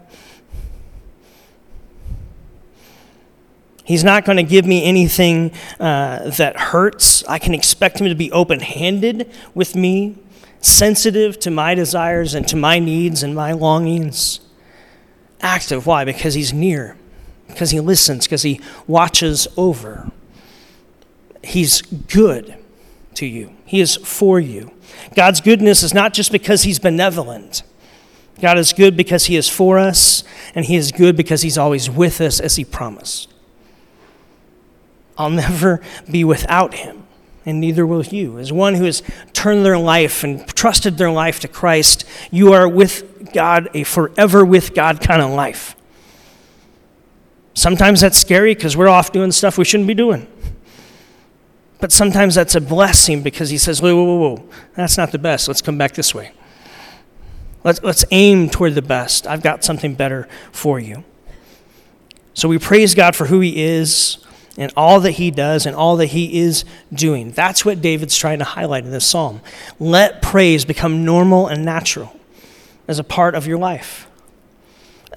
He's 3.83 4.05
not 4.05 4.23
going 4.23 4.37
to 4.37 4.43
give 4.43 4.65
me 4.65 4.85
anything 4.85 5.51
uh, 5.77 6.29
that 6.37 6.55
hurts. 6.55 7.25
I 7.25 7.39
can 7.39 7.53
expect 7.53 7.99
him 7.99 8.07
to 8.07 8.15
be 8.15 8.31
open 8.31 8.61
handed 8.61 9.29
with 9.53 9.75
me, 9.75 10.17
sensitive 10.61 11.37
to 11.41 11.51
my 11.51 11.75
desires 11.75 12.33
and 12.33 12.47
to 12.47 12.55
my 12.55 12.79
needs 12.79 13.21
and 13.21 13.35
my 13.35 13.51
longings. 13.51 14.39
Active. 15.41 15.85
Why? 15.85 16.05
Because 16.05 16.35
he's 16.35 16.53
near, 16.53 16.95
because 17.47 17.71
he 17.71 17.81
listens, 17.81 18.27
because 18.27 18.43
he 18.43 18.61
watches 18.87 19.45
over. 19.57 20.09
He's 21.43 21.81
good 21.81 22.60
to 23.15 23.25
you, 23.25 23.55
he 23.65 23.81
is 23.81 23.95
for 23.97 24.39
you. 24.39 24.71
God's 25.15 25.41
goodness 25.41 25.83
is 25.83 25.93
not 25.93 26.13
just 26.13 26.31
because 26.31 26.63
he's 26.63 26.79
benevolent. 26.79 27.63
God 28.39 28.57
is 28.57 28.73
good 28.73 28.97
because 28.97 29.25
he 29.25 29.35
is 29.35 29.47
for 29.47 29.77
us, 29.77 30.23
and 30.55 30.65
he 30.65 30.75
is 30.75 30.91
good 30.91 31.15
because 31.15 31.41
he's 31.43 31.57
always 31.57 31.89
with 31.89 32.19
us 32.21 32.39
as 32.39 32.55
he 32.55 32.65
promised. 32.65 33.31
I'll 35.17 35.29
never 35.29 35.81
be 36.09 36.23
without 36.23 36.73
him, 36.73 37.03
and 37.45 37.61
neither 37.61 37.85
will 37.85 38.03
you. 38.03 38.39
As 38.39 38.51
one 38.51 38.75
who 38.75 38.85
has 38.85 39.03
turned 39.33 39.63
their 39.63 39.77
life 39.77 40.23
and 40.23 40.47
trusted 40.47 40.97
their 40.97 41.11
life 41.11 41.39
to 41.41 41.47
Christ, 41.47 42.03
you 42.31 42.53
are 42.53 42.67
with 42.67 43.31
God, 43.31 43.69
a 43.73 43.83
forever 43.83 44.43
with 44.43 44.73
God 44.73 45.01
kind 45.01 45.21
of 45.21 45.29
life. 45.29 45.75
Sometimes 47.53 48.01
that's 48.01 48.17
scary 48.17 48.55
because 48.55 48.75
we're 48.75 48.87
off 48.87 49.11
doing 49.11 49.31
stuff 49.31 49.57
we 49.57 49.65
shouldn't 49.65 49.87
be 49.87 49.93
doing. 49.93 50.25
But 51.81 51.91
sometimes 51.91 52.35
that's 52.35 52.55
a 52.55 52.61
blessing 52.61 53.23
because 53.23 53.49
he 53.49 53.57
says, 53.57 53.81
whoa, 53.81 53.95
whoa, 53.95 54.03
whoa, 54.03 54.35
whoa, 54.35 54.49
that's 54.75 54.97
not 54.97 55.11
the 55.11 55.17
best. 55.17 55.47
Let's 55.47 55.61
come 55.61 55.77
back 55.77 55.93
this 55.93 56.13
way. 56.13 56.31
Let's, 57.63 57.81
let's 57.83 58.05
aim 58.11 58.49
toward 58.49 58.75
the 58.75 58.81
best. 58.81 59.27
I've 59.27 59.41
got 59.41 59.63
something 59.63 59.95
better 59.95 60.29
for 60.51 60.79
you. 60.79 61.03
So 62.33 62.47
we 62.47 62.59
praise 62.59 62.95
God 62.95 63.15
for 63.15 63.25
who 63.25 63.39
he 63.39 63.63
is 63.63 64.19
and 64.57 64.71
all 64.77 64.99
that 65.01 65.13
he 65.13 65.31
does 65.31 65.65
and 65.65 65.75
all 65.75 65.97
that 65.97 66.07
he 66.07 66.39
is 66.39 66.65
doing. 66.93 67.31
That's 67.31 67.65
what 67.65 67.81
David's 67.81 68.17
trying 68.17 68.39
to 68.39 68.45
highlight 68.45 68.85
in 68.85 68.91
this 68.91 69.05
psalm. 69.05 69.41
Let 69.79 70.21
praise 70.21 70.65
become 70.65 71.03
normal 71.03 71.47
and 71.47 71.65
natural 71.65 72.15
as 72.87 72.99
a 72.99 73.03
part 73.03 73.33
of 73.33 73.47
your 73.47 73.57
life. 73.57 74.07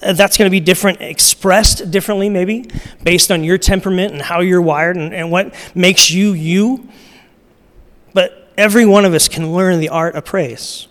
That's 0.00 0.36
going 0.36 0.46
to 0.46 0.50
be 0.50 0.60
different, 0.60 1.00
expressed 1.00 1.90
differently, 1.90 2.28
maybe, 2.28 2.68
based 3.02 3.30
on 3.30 3.44
your 3.44 3.58
temperament 3.58 4.12
and 4.12 4.20
how 4.20 4.40
you're 4.40 4.62
wired 4.62 4.96
and, 4.96 5.14
and 5.14 5.30
what 5.30 5.54
makes 5.74 6.10
you 6.10 6.32
you. 6.32 6.88
But 8.12 8.52
every 8.56 8.86
one 8.86 9.04
of 9.04 9.14
us 9.14 9.28
can 9.28 9.52
learn 9.52 9.80
the 9.80 9.88
art 9.88 10.14
of 10.16 10.24
praise. 10.24 10.88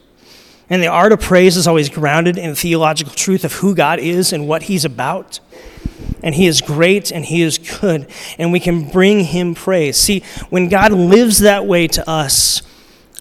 And 0.70 0.82
the 0.82 0.88
art 0.88 1.12
of 1.12 1.20
praise 1.20 1.58
is 1.58 1.68
always 1.68 1.90
grounded 1.90 2.38
in 2.38 2.56
theological 2.56 3.14
truth 3.14 3.44
of 3.44 3.54
who 3.54 3.76
God 3.76 4.00
is 4.00 4.32
and 4.32 4.48
what 4.48 4.64
He's 4.64 4.86
about. 4.86 5.40
And 6.24 6.34
He 6.34 6.48
is 6.48 6.62
great 6.62 7.12
and 7.12 7.26
He 7.26 7.42
is 7.42 7.58
good. 7.58 8.08
And 8.38 8.52
we 8.52 8.60
can 8.60 8.90
bring 8.90 9.26
Him 9.26 9.54
praise. 9.54 9.98
See, 9.98 10.24
when 10.50 10.70
God 10.70 10.94
lives 10.94 11.40
that 11.40 11.66
way 11.66 11.88
to 11.90 12.10
us, 12.10 12.62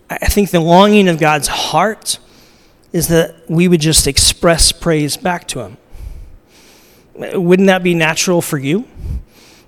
I 0.08 0.26
think 0.26 0.50
the 0.50 0.60
longing 0.60 1.08
of 1.08 1.18
God's 1.18 1.48
heart 1.48 2.18
is 2.92 3.08
that 3.08 3.48
we 3.48 3.68
would 3.68 3.80
just 3.80 4.06
express 4.06 4.72
praise 4.72 5.16
back 5.16 5.48
to 5.48 5.60
Him. 5.60 5.76
Wouldn't 7.14 7.66
that 7.66 7.82
be 7.82 7.94
natural 7.94 8.42
for 8.42 8.58
you? 8.58 8.86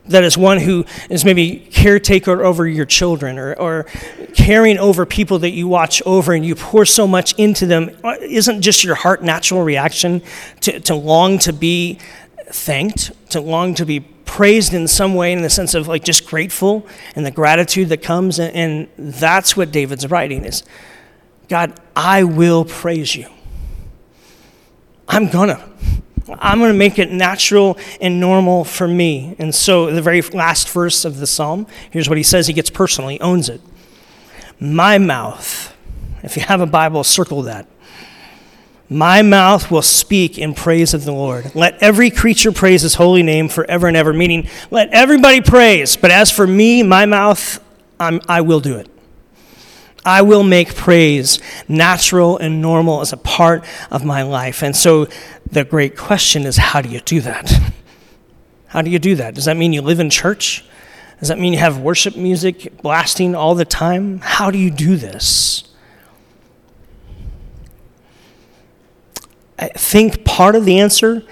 That 0.06 0.22
as 0.22 0.36
one 0.36 0.58
who 0.58 0.84
is 1.08 1.24
maybe 1.24 1.56
caretaker 1.72 2.44
over 2.44 2.68
your 2.68 2.84
children 2.84 3.38
or, 3.38 3.54
or 3.54 3.84
caring 4.34 4.76
over 4.78 5.06
people 5.06 5.38
that 5.38 5.50
you 5.50 5.66
watch 5.66 6.02
over 6.04 6.34
and 6.34 6.44
you 6.44 6.54
pour 6.54 6.84
so 6.84 7.06
much 7.06 7.32
into 7.38 7.64
them, 7.64 7.90
isn't 8.20 8.60
just 8.60 8.84
your 8.84 8.96
heart 8.96 9.22
natural 9.22 9.62
reaction 9.62 10.22
to, 10.60 10.78
to 10.80 10.94
long 10.94 11.38
to 11.38 11.52
be 11.54 11.98
thanked, 12.48 13.12
to 13.30 13.40
long 13.40 13.74
to 13.74 13.86
be 13.86 14.00
praised 14.24 14.74
in 14.74 14.88
some 14.88 15.14
way 15.14 15.32
in 15.32 15.42
the 15.42 15.50
sense 15.50 15.74
of 15.74 15.86
like 15.86 16.04
just 16.04 16.26
grateful 16.26 16.86
and 17.14 17.24
the 17.24 17.30
gratitude 17.30 17.88
that 17.88 18.02
comes 18.02 18.38
and, 18.38 18.88
and 18.98 19.12
that's 19.14 19.56
what 19.56 19.70
david's 19.70 20.10
writing 20.10 20.44
is 20.44 20.64
God, 21.48 21.78
I 21.94 22.24
will 22.24 22.64
praise 22.64 23.14
you. 23.14 23.28
I'm 25.08 25.28
gonna. 25.28 25.62
I'm 26.38 26.58
going 26.58 26.72
to 26.72 26.78
make 26.78 26.98
it 26.98 27.10
natural 27.10 27.78
and 28.00 28.18
normal 28.18 28.64
for 28.64 28.88
me. 28.88 29.36
And 29.38 29.54
so, 29.54 29.90
the 29.90 30.00
very 30.00 30.22
last 30.22 30.70
verse 30.70 31.04
of 31.04 31.18
the 31.18 31.26
psalm, 31.26 31.66
here's 31.90 32.08
what 32.08 32.16
he 32.16 32.24
says. 32.24 32.46
He 32.46 32.54
gets 32.54 32.70
personal, 32.70 33.10
he 33.10 33.20
owns 33.20 33.48
it. 33.48 33.60
My 34.58 34.98
mouth, 34.98 35.76
if 36.22 36.36
you 36.36 36.42
have 36.42 36.60
a 36.60 36.66
Bible, 36.66 37.04
circle 37.04 37.42
that. 37.42 37.66
My 38.88 39.22
mouth 39.22 39.70
will 39.70 39.82
speak 39.82 40.38
in 40.38 40.54
praise 40.54 40.94
of 40.94 41.04
the 41.04 41.12
Lord. 41.12 41.54
Let 41.54 41.82
every 41.82 42.10
creature 42.10 42.52
praise 42.52 42.82
his 42.82 42.94
holy 42.94 43.22
name 43.22 43.48
forever 43.48 43.88
and 43.88 43.96
ever, 43.96 44.12
meaning 44.12 44.48
let 44.70 44.90
everybody 44.92 45.40
praise. 45.40 45.96
But 45.96 46.10
as 46.10 46.30
for 46.30 46.46
me, 46.46 46.82
my 46.82 47.06
mouth, 47.06 47.62
I'm, 47.98 48.20
I 48.28 48.42
will 48.42 48.60
do 48.60 48.76
it. 48.76 48.88
I 50.04 50.22
will 50.22 50.42
make 50.42 50.74
praise 50.74 51.38
natural 51.66 52.36
and 52.38 52.60
normal 52.60 53.00
as 53.00 53.12
a 53.12 53.16
part 53.16 53.64
of 53.90 54.04
my 54.04 54.22
life. 54.22 54.62
And 54.62 54.76
so 54.76 55.08
the 55.50 55.64
great 55.64 55.96
question 55.96 56.44
is 56.44 56.56
how 56.56 56.82
do 56.82 56.88
you 56.88 57.00
do 57.00 57.20
that? 57.22 57.52
How 58.66 58.82
do 58.82 58.90
you 58.90 58.98
do 58.98 59.14
that? 59.14 59.36
Does 59.36 59.44
that 59.44 59.56
mean 59.56 59.72
you 59.72 59.82
live 59.82 60.00
in 60.00 60.10
church? 60.10 60.64
Does 61.20 61.28
that 61.28 61.38
mean 61.38 61.52
you 61.52 61.60
have 61.60 61.78
worship 61.78 62.16
music 62.16 62.82
blasting 62.82 63.36
all 63.36 63.54
the 63.54 63.64
time? 63.64 64.18
How 64.18 64.50
do 64.50 64.58
you 64.58 64.68
do 64.68 64.96
this? 64.96 65.62
I 69.56 69.68
think 69.68 70.24
part 70.24 70.56
of 70.56 70.64
the 70.64 70.80
answer 70.80 71.22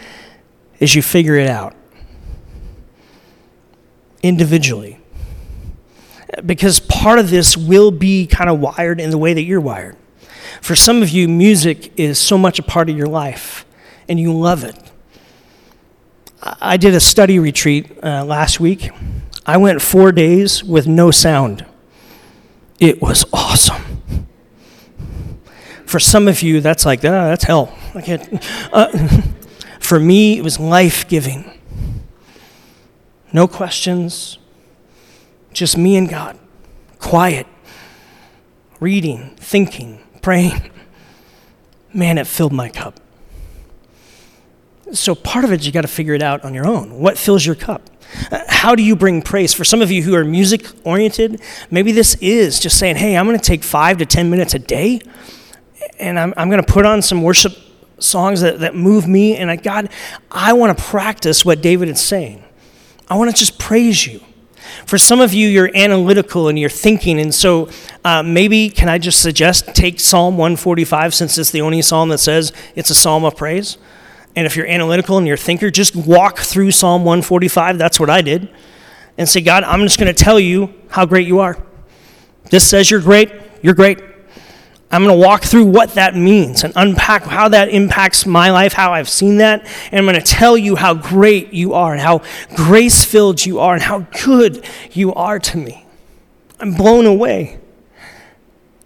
is 0.78 0.94
you 0.94 1.02
figure 1.02 1.34
it 1.34 1.48
out 1.48 1.74
individually 4.22 5.01
because 6.44 6.80
part 6.80 7.18
of 7.18 7.30
this 7.30 7.56
will 7.56 7.90
be 7.90 8.26
kind 8.26 8.48
of 8.48 8.58
wired 8.60 9.00
in 9.00 9.10
the 9.10 9.18
way 9.18 9.34
that 9.34 9.42
you're 9.42 9.60
wired. 9.60 9.96
For 10.60 10.74
some 10.74 11.02
of 11.02 11.10
you, 11.10 11.28
music 11.28 11.92
is 11.98 12.18
so 12.18 12.38
much 12.38 12.58
a 12.58 12.62
part 12.62 12.88
of 12.88 12.96
your 12.96 13.06
life, 13.06 13.66
and 14.08 14.18
you 14.18 14.32
love 14.32 14.64
it. 14.64 14.76
I 16.42 16.76
did 16.76 16.94
a 16.94 17.00
study 17.00 17.38
retreat 17.38 17.90
uh, 18.02 18.24
last 18.24 18.60
week. 18.60 18.90
I 19.46 19.56
went 19.56 19.80
four 19.82 20.12
days 20.12 20.64
with 20.64 20.86
no 20.86 21.10
sound. 21.10 21.66
It 22.80 23.00
was 23.00 23.24
awesome. 23.32 24.26
For 25.86 26.00
some 26.00 26.26
of 26.26 26.42
you, 26.42 26.60
that's 26.60 26.86
like, 26.86 27.00
ah, 27.00 27.28
that's 27.28 27.44
hell. 27.44 27.76
I 27.94 28.00
can't. 28.00 28.44
Uh, 28.72 29.20
for 29.80 30.00
me, 30.00 30.38
it 30.38 30.42
was 30.42 30.58
life 30.58 31.06
giving. 31.06 31.60
No 33.32 33.46
questions, 33.46 34.38
just 35.52 35.76
me 35.76 35.96
and 35.96 36.08
God, 36.08 36.38
quiet, 36.98 37.46
reading, 38.80 39.34
thinking, 39.36 40.00
praying. 40.20 40.70
Man, 41.92 42.18
it 42.18 42.26
filled 42.26 42.52
my 42.52 42.68
cup. 42.68 43.00
So 44.92 45.14
part 45.14 45.44
of 45.44 45.52
it, 45.52 45.64
you 45.64 45.72
got 45.72 45.82
to 45.82 45.88
figure 45.88 46.14
it 46.14 46.22
out 46.22 46.44
on 46.44 46.54
your 46.54 46.66
own. 46.66 46.98
What 46.98 47.16
fills 47.16 47.44
your 47.46 47.54
cup? 47.54 47.88
Uh, 48.30 48.40
how 48.48 48.74
do 48.74 48.82
you 48.82 48.94
bring 48.94 49.22
praise? 49.22 49.54
For 49.54 49.64
some 49.64 49.80
of 49.80 49.90
you 49.90 50.02
who 50.02 50.14
are 50.14 50.24
music 50.24 50.66
oriented, 50.84 51.40
maybe 51.70 51.92
this 51.92 52.14
is 52.16 52.60
just 52.60 52.78
saying, 52.78 52.96
hey, 52.96 53.16
I'm 53.16 53.26
going 53.26 53.38
to 53.38 53.44
take 53.44 53.64
five 53.64 53.98
to 53.98 54.06
10 54.06 54.28
minutes 54.30 54.54
a 54.54 54.58
day 54.58 55.00
and 55.98 56.18
I'm, 56.18 56.34
I'm 56.36 56.50
going 56.50 56.62
to 56.62 56.72
put 56.72 56.84
on 56.84 57.02
some 57.02 57.22
worship 57.22 57.54
songs 57.98 58.40
that, 58.40 58.60
that 58.60 58.74
move 58.74 59.06
me. 59.06 59.36
And 59.36 59.50
I, 59.50 59.56
God, 59.56 59.88
I 60.30 60.52
want 60.52 60.76
to 60.76 60.84
practice 60.84 61.44
what 61.44 61.62
David 61.62 61.88
is 61.88 62.00
saying. 62.00 62.44
I 63.08 63.16
want 63.16 63.30
to 63.30 63.36
just 63.36 63.58
praise 63.58 64.06
you. 64.06 64.20
For 64.86 64.98
some 64.98 65.20
of 65.20 65.32
you, 65.32 65.48
you're 65.48 65.70
analytical 65.74 66.48
and 66.48 66.58
you're 66.58 66.70
thinking, 66.70 67.20
and 67.20 67.34
so 67.34 67.68
uh, 68.04 68.22
maybe 68.22 68.68
can 68.68 68.88
I 68.88 68.98
just 68.98 69.20
suggest 69.20 69.74
take 69.74 70.00
Psalm 70.00 70.36
145 70.36 71.14
since 71.14 71.38
it's 71.38 71.50
the 71.50 71.60
only 71.60 71.82
psalm 71.82 72.08
that 72.10 72.18
says 72.18 72.52
it's 72.74 72.90
a 72.90 72.94
psalm 72.94 73.24
of 73.24 73.36
praise? 73.36 73.78
And 74.34 74.46
if 74.46 74.56
you're 74.56 74.66
analytical 74.66 75.18
and 75.18 75.26
you're 75.26 75.34
a 75.34 75.38
thinker, 75.38 75.70
just 75.70 75.94
walk 75.94 76.38
through 76.38 76.70
Psalm 76.70 77.04
145. 77.04 77.78
That's 77.78 78.00
what 78.00 78.08
I 78.08 78.22
did. 78.22 78.48
And 79.18 79.28
say, 79.28 79.42
God, 79.42 79.62
I'm 79.64 79.82
just 79.82 79.98
going 79.98 80.12
to 80.12 80.24
tell 80.24 80.40
you 80.40 80.72
how 80.88 81.04
great 81.04 81.26
you 81.26 81.40
are. 81.40 81.62
This 82.50 82.68
says 82.68 82.90
you're 82.90 83.00
great, 83.00 83.30
you're 83.62 83.74
great. 83.74 83.98
I'm 84.92 85.02
going 85.02 85.18
to 85.18 85.26
walk 85.26 85.42
through 85.42 85.64
what 85.64 85.94
that 85.94 86.14
means 86.14 86.64
and 86.64 86.72
unpack 86.76 87.22
how 87.22 87.48
that 87.48 87.70
impacts 87.70 88.26
my 88.26 88.50
life, 88.50 88.74
how 88.74 88.92
I've 88.92 89.08
seen 89.08 89.38
that. 89.38 89.66
And 89.90 89.98
I'm 89.98 90.04
going 90.04 90.22
to 90.22 90.32
tell 90.32 90.58
you 90.58 90.76
how 90.76 90.92
great 90.92 91.54
you 91.54 91.72
are 91.72 91.92
and 91.92 92.00
how 92.00 92.20
grace 92.54 93.02
filled 93.02 93.44
you 93.44 93.58
are 93.58 93.72
and 93.72 93.82
how 93.82 94.00
good 94.22 94.68
you 94.92 95.14
are 95.14 95.38
to 95.38 95.56
me. 95.56 95.86
I'm 96.60 96.74
blown 96.74 97.06
away. 97.06 97.58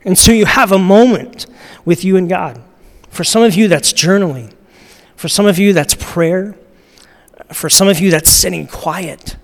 And 0.05 0.17
so 0.17 0.31
you 0.31 0.47
have 0.47 0.71
a 0.71 0.79
moment 0.79 1.47
with 1.85 2.05
you 2.05 2.17
and 2.17 2.29
God. 2.29 2.63
For 3.11 3.25
some 3.25 3.43
of 3.43 3.57
you, 3.57 3.67
that's 3.67 3.93
journaling. 3.93 4.53
For 5.17 5.27
some 5.27 5.47
of 5.47 5.59
you, 5.59 5.73
that's 5.73 5.97
prayer. 5.97 6.55
For 7.53 7.69
some 7.69 7.89
of 7.89 7.99
you, 7.99 8.13
that's 8.13 8.31
sitting 8.31 8.69
quiet 8.69 9.37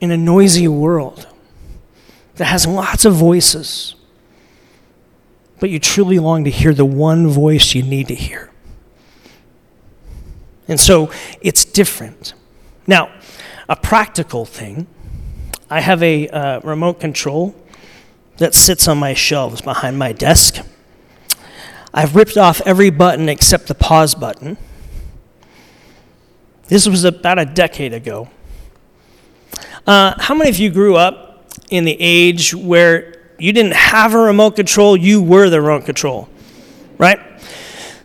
in 0.00 0.12
a 0.12 0.16
noisy 0.16 0.68
world 0.68 1.26
that 2.36 2.44
has 2.44 2.64
lots 2.64 3.04
of 3.04 3.14
voices 3.14 3.96
but 5.60 5.70
you 5.70 5.78
truly 5.78 6.18
long 6.18 6.44
to 6.44 6.50
hear 6.50 6.72
the 6.72 6.84
one 6.84 7.28
voice 7.28 7.74
you 7.74 7.82
need 7.82 8.08
to 8.08 8.14
hear. 8.14 8.50
And 10.68 10.78
so 10.78 11.10
it's 11.40 11.64
different. 11.64 12.34
Now, 12.86 13.10
a 13.68 13.76
practical 13.76 14.44
thing 14.44 14.86
I 15.70 15.80
have 15.80 16.02
a 16.02 16.28
uh, 16.28 16.60
remote 16.60 16.98
control 16.98 17.54
that 18.38 18.54
sits 18.54 18.88
on 18.88 18.96
my 18.98 19.12
shelves 19.12 19.60
behind 19.60 19.98
my 19.98 20.12
desk. 20.12 20.64
I've 21.92 22.16
ripped 22.16 22.38
off 22.38 22.62
every 22.64 22.88
button 22.88 23.28
except 23.28 23.66
the 23.66 23.74
pause 23.74 24.14
button. 24.14 24.56
This 26.68 26.88
was 26.88 27.04
about 27.04 27.38
a 27.38 27.44
decade 27.44 27.92
ago. 27.92 28.28
Uh, 29.86 30.14
how 30.18 30.34
many 30.34 30.48
of 30.48 30.58
you 30.58 30.70
grew 30.70 30.96
up 30.96 31.50
in 31.70 31.84
the 31.84 31.96
age 31.98 32.54
where 32.54 33.17
you 33.38 33.52
didn't 33.52 33.74
have 33.74 34.14
a 34.14 34.18
remote 34.18 34.56
control, 34.56 34.96
you 34.96 35.22
were 35.22 35.48
the 35.48 35.60
remote 35.60 35.84
control, 35.84 36.28
right? 36.98 37.20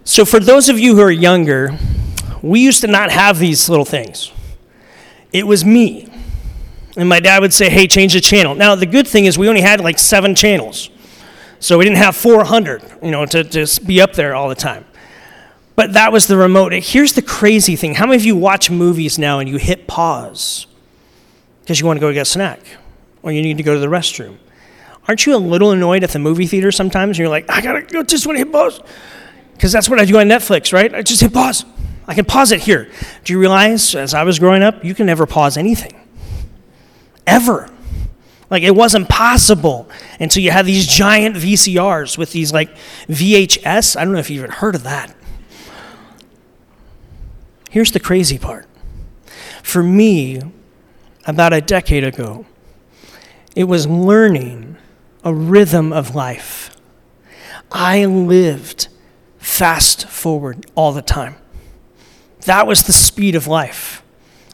So, 0.03 0.25
for 0.25 0.39
those 0.39 0.69
of 0.69 0.79
you 0.79 0.95
who 0.95 1.01
are 1.01 1.11
younger, 1.11 1.77
we 2.41 2.59
used 2.59 2.81
to 2.81 2.87
not 2.87 3.09
have 3.11 3.39
these 3.39 3.69
little 3.69 3.85
things. 3.85 4.31
It 5.31 5.47
was 5.47 5.63
me. 5.65 6.09
And 6.95 7.09
my 7.09 7.19
dad 7.19 7.41
would 7.41 7.53
say, 7.53 7.69
hey, 7.69 7.87
change 7.87 8.13
the 8.13 8.21
channel. 8.21 8.53
Now, 8.53 8.75
the 8.75 8.85
good 8.85 9.07
thing 9.07 9.25
is 9.25 9.37
we 9.37 9.49
only 9.49 9.61
had 9.61 9.79
like 9.79 9.97
seven 9.97 10.35
channels. 10.35 10.89
So 11.59 11.77
we 11.77 11.85
didn't 11.85 11.97
have 11.97 12.15
400, 12.15 12.83
you 13.01 13.09
know, 13.09 13.25
to 13.25 13.43
just 13.43 13.87
be 13.87 14.01
up 14.01 14.13
there 14.13 14.35
all 14.35 14.49
the 14.49 14.55
time. 14.55 14.85
But 15.75 15.93
that 15.93 16.11
was 16.11 16.27
the 16.27 16.37
remote. 16.37 16.73
Here's 16.73 17.13
the 17.13 17.21
crazy 17.21 17.75
thing. 17.75 17.95
How 17.95 18.05
many 18.05 18.17
of 18.17 18.25
you 18.25 18.35
watch 18.35 18.69
movies 18.69 19.17
now 19.17 19.39
and 19.39 19.49
you 19.49 19.57
hit 19.57 19.87
pause 19.87 20.67
because 21.61 21.79
you 21.79 21.87
want 21.87 21.97
to 21.97 22.01
go 22.01 22.13
get 22.13 22.21
a 22.21 22.25
snack 22.25 22.59
or 23.23 23.31
you 23.31 23.41
need 23.41 23.57
to 23.57 23.63
go 23.63 23.73
to 23.73 23.79
the 23.79 23.87
restroom? 23.87 24.37
Aren't 25.07 25.25
you 25.25 25.35
a 25.35 25.37
little 25.37 25.71
annoyed 25.71 26.03
at 26.03 26.11
the 26.11 26.19
movie 26.19 26.47
theater 26.47 26.71
sometimes? 26.71 27.17
You're 27.17 27.29
like, 27.29 27.49
I 27.49 27.61
gotta 27.61 27.81
go, 27.81 28.03
just 28.03 28.25
want 28.25 28.37
to 28.37 28.45
hit 28.45 28.51
pause. 28.51 28.79
Because 29.53 29.71
that's 29.71 29.89
what 29.89 29.99
I 29.99 30.05
do 30.05 30.17
on 30.17 30.27
Netflix, 30.27 30.73
right? 30.73 30.93
I 30.93 31.01
just 31.01 31.21
hit 31.21 31.33
pause. 31.33 31.65
I 32.07 32.13
can 32.13 32.25
pause 32.25 32.51
it 32.51 32.61
here. 32.61 32.89
Do 33.23 33.33
you 33.33 33.39
realize, 33.39 33.95
as 33.95 34.13
I 34.13 34.23
was 34.23 34.39
growing 34.39 34.63
up, 34.63 34.83
you 34.83 34.93
can 34.93 35.05
never 35.05 35.25
pause 35.25 35.57
anything? 35.57 35.99
Ever. 37.25 37.69
Like 38.49 38.63
it 38.63 38.75
wasn't 38.75 39.09
possible 39.09 39.89
until 40.19 40.43
you 40.43 40.51
had 40.51 40.65
these 40.65 40.85
giant 40.85 41.35
VCRs 41.35 42.17
with 42.17 42.31
these 42.31 42.53
like 42.53 42.69
VHS. 43.07 43.97
I 43.97 44.03
don't 44.03 44.13
know 44.13 44.19
if 44.19 44.29
you've 44.29 44.39
even 44.43 44.51
heard 44.51 44.75
of 44.75 44.83
that. 44.83 45.15
Here's 47.69 47.91
the 47.91 47.99
crazy 47.99 48.37
part. 48.37 48.67
For 49.63 49.81
me, 49.81 50.41
about 51.25 51.53
a 51.53 51.61
decade 51.61 52.03
ago, 52.03 52.45
it 53.55 53.63
was 53.63 53.87
learning 53.87 54.77
a 55.23 55.33
rhythm 55.33 55.93
of 55.93 56.15
life. 56.15 56.75
I 57.71 58.05
lived 58.05 58.87
fast 59.39 60.07
forward 60.07 60.65
all 60.75 60.91
the 60.91 61.01
time. 61.01 61.35
That 62.45 62.67
was 62.67 62.83
the 62.83 62.93
speed 62.93 63.35
of 63.35 63.47
life. 63.47 64.03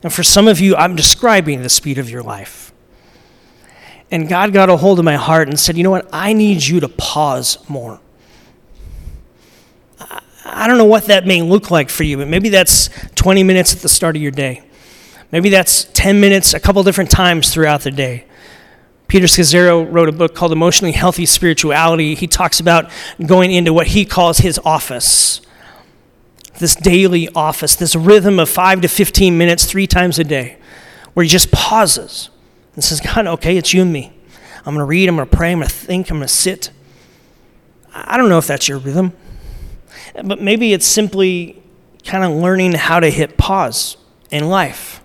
And 0.04 0.14
for 0.14 0.24
some 0.24 0.48
of 0.48 0.60
you, 0.60 0.76
I'm 0.76 0.96
describing 0.96 1.62
the 1.62 1.70
speed 1.70 1.98
of 1.98 2.10
your 2.10 2.24
life. 2.24 2.72
And 4.12 4.28
God 4.28 4.54
got 4.54 4.70
a 4.70 4.78
hold 4.78 5.00
of 5.00 5.06
my 5.06 5.16
heart 5.16 5.48
and 5.48 5.60
said, 5.60 5.78
You 5.78 5.84
know 5.84 5.92
what? 5.92 6.10
I 6.12 6.34
need 6.34 6.64
you 6.64 6.80
to 6.80 6.90
pause 6.90 7.58
more. 7.70 8.00
I 10.46 10.68
don't 10.68 10.78
know 10.78 10.86
what 10.86 11.06
that 11.06 11.28
may 11.28 11.42
look 11.42 11.70
like 11.70 11.90
for 11.90 12.04
you, 12.04 12.18
but 12.18 12.28
maybe 12.28 12.50
that's 12.50 12.90
20 13.16 13.44
minutes 13.44 13.74
at 13.74 13.82
the 13.82 13.90
start 13.90 14.16
of 14.16 14.22
your 14.22 14.32
day. 14.32 14.64
Maybe 15.32 15.50
that's 15.50 15.84
10 15.94 16.20
minutes 16.20 16.54
a 16.54 16.60
couple 16.60 16.82
different 16.84 17.12
times 17.12 17.54
throughout 17.54 17.82
the 17.82 17.92
day. 17.92 18.26
Peter 19.10 19.26
Scazzero 19.26 19.92
wrote 19.92 20.08
a 20.08 20.12
book 20.12 20.36
called 20.36 20.52
Emotionally 20.52 20.92
Healthy 20.92 21.26
Spirituality. 21.26 22.14
He 22.14 22.28
talks 22.28 22.60
about 22.60 22.92
going 23.26 23.52
into 23.52 23.74
what 23.74 23.88
he 23.88 24.06
calls 24.06 24.38
his 24.38 24.60
office, 24.64 25.42
this 26.60 26.76
daily 26.76 27.28
office, 27.30 27.76
this 27.76 27.96
rhythm 27.96 28.40
of 28.40 28.48
5 28.48 28.82
to 28.82 28.88
15 28.88 29.36
minutes, 29.36 29.66
three 29.66 29.88
times 29.88 30.20
a 30.20 30.24
day, 30.24 30.58
where 31.16 31.24
he 31.24 31.30
just 31.30 31.52
pauses 31.52 32.30
and 32.76 32.84
says, 32.84 33.02
God, 33.02 33.26
okay, 33.26 33.58
it's 33.58 33.74
you 33.74 33.82
and 33.82 33.92
me. 33.92 34.14
I'm 34.60 34.76
going 34.76 34.78
to 34.78 34.86
read, 34.86 35.10
I'm 35.10 35.16
going 35.16 35.28
to 35.28 35.36
pray, 35.36 35.54
I'm 35.54 35.58
going 35.58 35.68
to 35.68 35.74
think, 35.74 36.12
I'm 36.12 36.18
going 36.18 36.28
to 36.28 36.34
sit. 36.34 36.70
I 37.92 38.16
don't 38.16 38.30
know 38.30 38.38
if 38.38 38.46
that's 38.46 38.68
your 38.68 38.78
rhythm. 38.78 39.14
But 40.24 40.40
maybe 40.40 40.72
it's 40.72 40.86
simply 40.86 41.64
kind 42.06 42.24
of 42.24 42.32
learning 42.32 42.74
how 42.74 43.00
to 43.00 43.10
hit 43.10 43.38
pause 43.38 43.98
in 44.30 44.50
life 44.50 45.02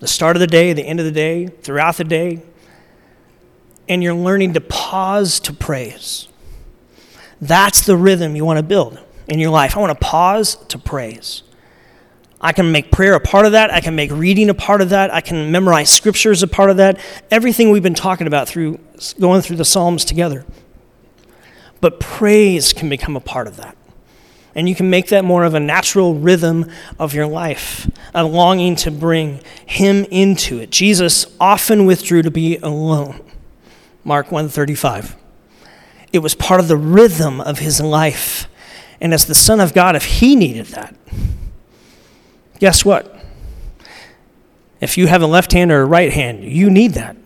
the 0.00 0.06
start 0.06 0.36
of 0.36 0.40
the 0.40 0.46
day, 0.46 0.74
the 0.74 0.82
end 0.82 1.00
of 1.00 1.06
the 1.06 1.12
day, 1.12 1.46
throughout 1.46 1.96
the 1.96 2.04
day. 2.04 2.42
And 3.88 4.02
you're 4.02 4.14
learning 4.14 4.54
to 4.54 4.60
pause 4.60 5.38
to 5.40 5.52
praise. 5.52 6.28
That's 7.40 7.86
the 7.86 7.96
rhythm 7.96 8.34
you 8.34 8.44
want 8.44 8.58
to 8.58 8.62
build 8.62 8.98
in 9.28 9.38
your 9.38 9.50
life. 9.50 9.76
I 9.76 9.80
want 9.80 9.98
to 9.98 10.04
pause 10.04 10.56
to 10.68 10.78
praise. 10.78 11.42
I 12.40 12.52
can 12.52 12.70
make 12.70 12.92
prayer 12.92 13.14
a 13.14 13.20
part 13.20 13.46
of 13.46 13.52
that. 13.52 13.72
I 13.72 13.80
can 13.80 13.94
make 13.94 14.10
reading 14.10 14.50
a 14.50 14.54
part 14.54 14.80
of 14.80 14.90
that. 14.90 15.12
I 15.12 15.20
can 15.20 15.50
memorize 15.50 15.88
scriptures 15.90 16.42
a 16.42 16.46
part 16.46 16.70
of 16.70 16.76
that. 16.76 16.98
Everything 17.30 17.70
we've 17.70 17.82
been 17.82 17.94
talking 17.94 18.26
about 18.26 18.48
through 18.48 18.78
going 19.18 19.42
through 19.42 19.56
the 19.56 19.64
Psalms 19.64 20.04
together. 20.04 20.44
But 21.80 22.00
praise 22.00 22.72
can 22.72 22.88
become 22.88 23.16
a 23.16 23.20
part 23.20 23.46
of 23.46 23.56
that. 23.56 23.76
And 24.54 24.68
you 24.68 24.74
can 24.74 24.88
make 24.88 25.08
that 25.08 25.24
more 25.24 25.44
of 25.44 25.54
a 25.54 25.60
natural 25.60 26.14
rhythm 26.14 26.70
of 26.98 27.12
your 27.12 27.26
life, 27.26 27.90
a 28.14 28.24
longing 28.24 28.74
to 28.76 28.90
bring 28.90 29.40
him 29.66 30.06
into 30.10 30.58
it. 30.58 30.70
Jesus 30.70 31.26
often 31.38 31.84
withdrew 31.84 32.22
to 32.22 32.30
be 32.30 32.56
alone. 32.58 33.20
Mark 34.06 34.30
135. 34.30 35.16
It 36.12 36.20
was 36.20 36.36
part 36.36 36.60
of 36.60 36.68
the 36.68 36.76
rhythm 36.76 37.40
of 37.40 37.58
his 37.58 37.80
life. 37.80 38.46
And 39.00 39.12
as 39.12 39.24
the 39.24 39.34
Son 39.34 39.58
of 39.58 39.74
God, 39.74 39.96
if 39.96 40.04
he 40.04 40.36
needed 40.36 40.66
that, 40.66 40.94
guess 42.60 42.84
what? 42.84 43.12
If 44.80 44.96
you 44.96 45.08
have 45.08 45.22
a 45.22 45.26
left 45.26 45.52
hand 45.52 45.72
or 45.72 45.82
a 45.82 45.84
right 45.84 46.12
hand, 46.12 46.44
you 46.44 46.70
need 46.70 46.92
that. 46.92 47.16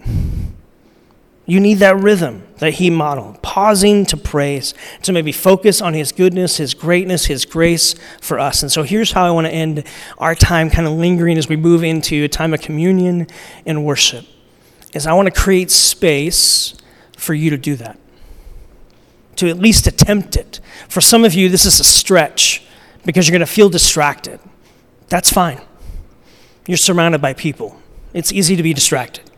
You 1.44 1.60
need 1.60 1.80
that 1.80 1.96
rhythm 1.96 2.44
that 2.60 2.74
he 2.74 2.88
modeled, 2.88 3.42
pausing 3.42 4.06
to 4.06 4.16
praise, 4.16 4.72
to 5.02 5.12
maybe 5.12 5.32
focus 5.32 5.82
on 5.82 5.92
his 5.92 6.12
goodness, 6.12 6.56
his 6.56 6.72
greatness, 6.72 7.26
his 7.26 7.44
grace 7.44 7.94
for 8.22 8.38
us. 8.38 8.62
And 8.62 8.72
so 8.72 8.84
here's 8.84 9.12
how 9.12 9.26
I 9.26 9.32
want 9.32 9.46
to 9.48 9.52
end 9.52 9.84
our 10.16 10.34
time 10.34 10.70
kind 10.70 10.86
of 10.86 10.94
lingering 10.94 11.36
as 11.36 11.46
we 11.46 11.56
move 11.56 11.84
into 11.84 12.24
a 12.24 12.28
time 12.28 12.54
of 12.54 12.62
communion 12.62 13.26
and 13.66 13.84
worship. 13.84 14.24
Is 14.92 15.06
I 15.06 15.12
want 15.12 15.32
to 15.32 15.40
create 15.40 15.70
space 15.70 16.74
for 17.16 17.34
you 17.34 17.50
to 17.50 17.56
do 17.56 17.76
that. 17.76 17.98
To 19.36 19.48
at 19.48 19.58
least 19.58 19.86
attempt 19.86 20.36
it. 20.36 20.60
For 20.88 21.00
some 21.00 21.24
of 21.24 21.34
you 21.34 21.48
this 21.48 21.64
is 21.64 21.80
a 21.80 21.84
stretch 21.84 22.64
because 23.04 23.26
you're 23.28 23.36
going 23.36 23.46
to 23.46 23.52
feel 23.52 23.68
distracted. 23.68 24.40
That's 25.08 25.32
fine. 25.32 25.60
You're 26.66 26.76
surrounded 26.76 27.20
by 27.20 27.32
people. 27.32 27.80
It's 28.12 28.32
easy 28.32 28.56
to 28.56 28.62
be 28.62 28.74
distracted 28.74 29.30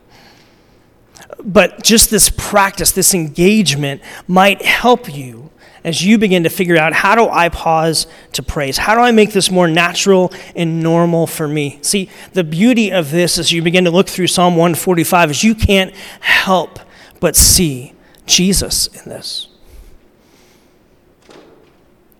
but 1.44 1.82
just 1.82 2.10
this 2.10 2.30
practice, 2.30 2.92
this 2.92 3.14
engagement 3.14 4.02
might 4.28 4.62
help 4.62 5.12
you 5.12 5.50
as 5.84 6.04
you 6.04 6.18
begin 6.18 6.44
to 6.44 6.48
figure 6.48 6.76
out 6.76 6.92
how 6.92 7.14
do 7.14 7.28
I 7.28 7.48
pause 7.48 8.06
to 8.32 8.42
praise? 8.42 8.78
How 8.78 8.94
do 8.94 9.00
I 9.00 9.10
make 9.10 9.32
this 9.32 9.50
more 9.50 9.68
natural 9.68 10.32
and 10.54 10.82
normal 10.82 11.26
for 11.26 11.48
me? 11.48 11.78
See, 11.82 12.08
the 12.32 12.44
beauty 12.44 12.92
of 12.92 13.10
this 13.10 13.38
as 13.38 13.52
you 13.52 13.62
begin 13.62 13.84
to 13.84 13.90
look 13.90 14.08
through 14.08 14.28
Psalm 14.28 14.54
145 14.54 15.30
is 15.30 15.44
you 15.44 15.54
can't 15.54 15.94
help 16.20 16.78
but 17.20 17.34
see 17.34 17.94
Jesus 18.26 18.86
in 18.86 19.08
this. 19.08 19.48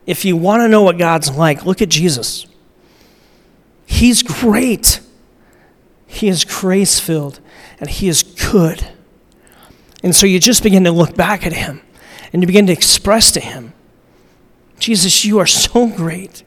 If 0.07 0.25
you 0.25 0.37
want 0.37 0.63
to 0.63 0.69
know 0.69 0.83
what 0.83 0.99
God's 0.99 1.31
like, 1.31 1.65
look 1.65 1.81
at 1.81 1.89
Jesus. 1.89 2.47
He's 3.87 4.23
great. 4.23 5.01
He 6.07 6.29
is 6.29 6.45
grace 6.45 6.99
filled 6.99 7.39
and 7.79 7.89
he 7.89 8.09
is 8.09 8.23
good. 8.23 8.89
And 10.03 10.15
so 10.15 10.27
you 10.27 10.41
just 10.41 10.65
begin 10.65 10.83
to 10.85 10.91
look 10.91 11.15
back 11.15 11.47
at 11.47 11.53
him 11.53 11.81
and 12.33 12.43
you 12.43 12.47
begin 12.47 12.67
to 12.67 12.73
express 12.73 13.31
to 13.33 13.41
him, 13.41 13.75
Jesus, 14.79 15.25
you 15.25 15.39
are 15.39 15.47
so 15.47 15.87
great. 15.87 16.43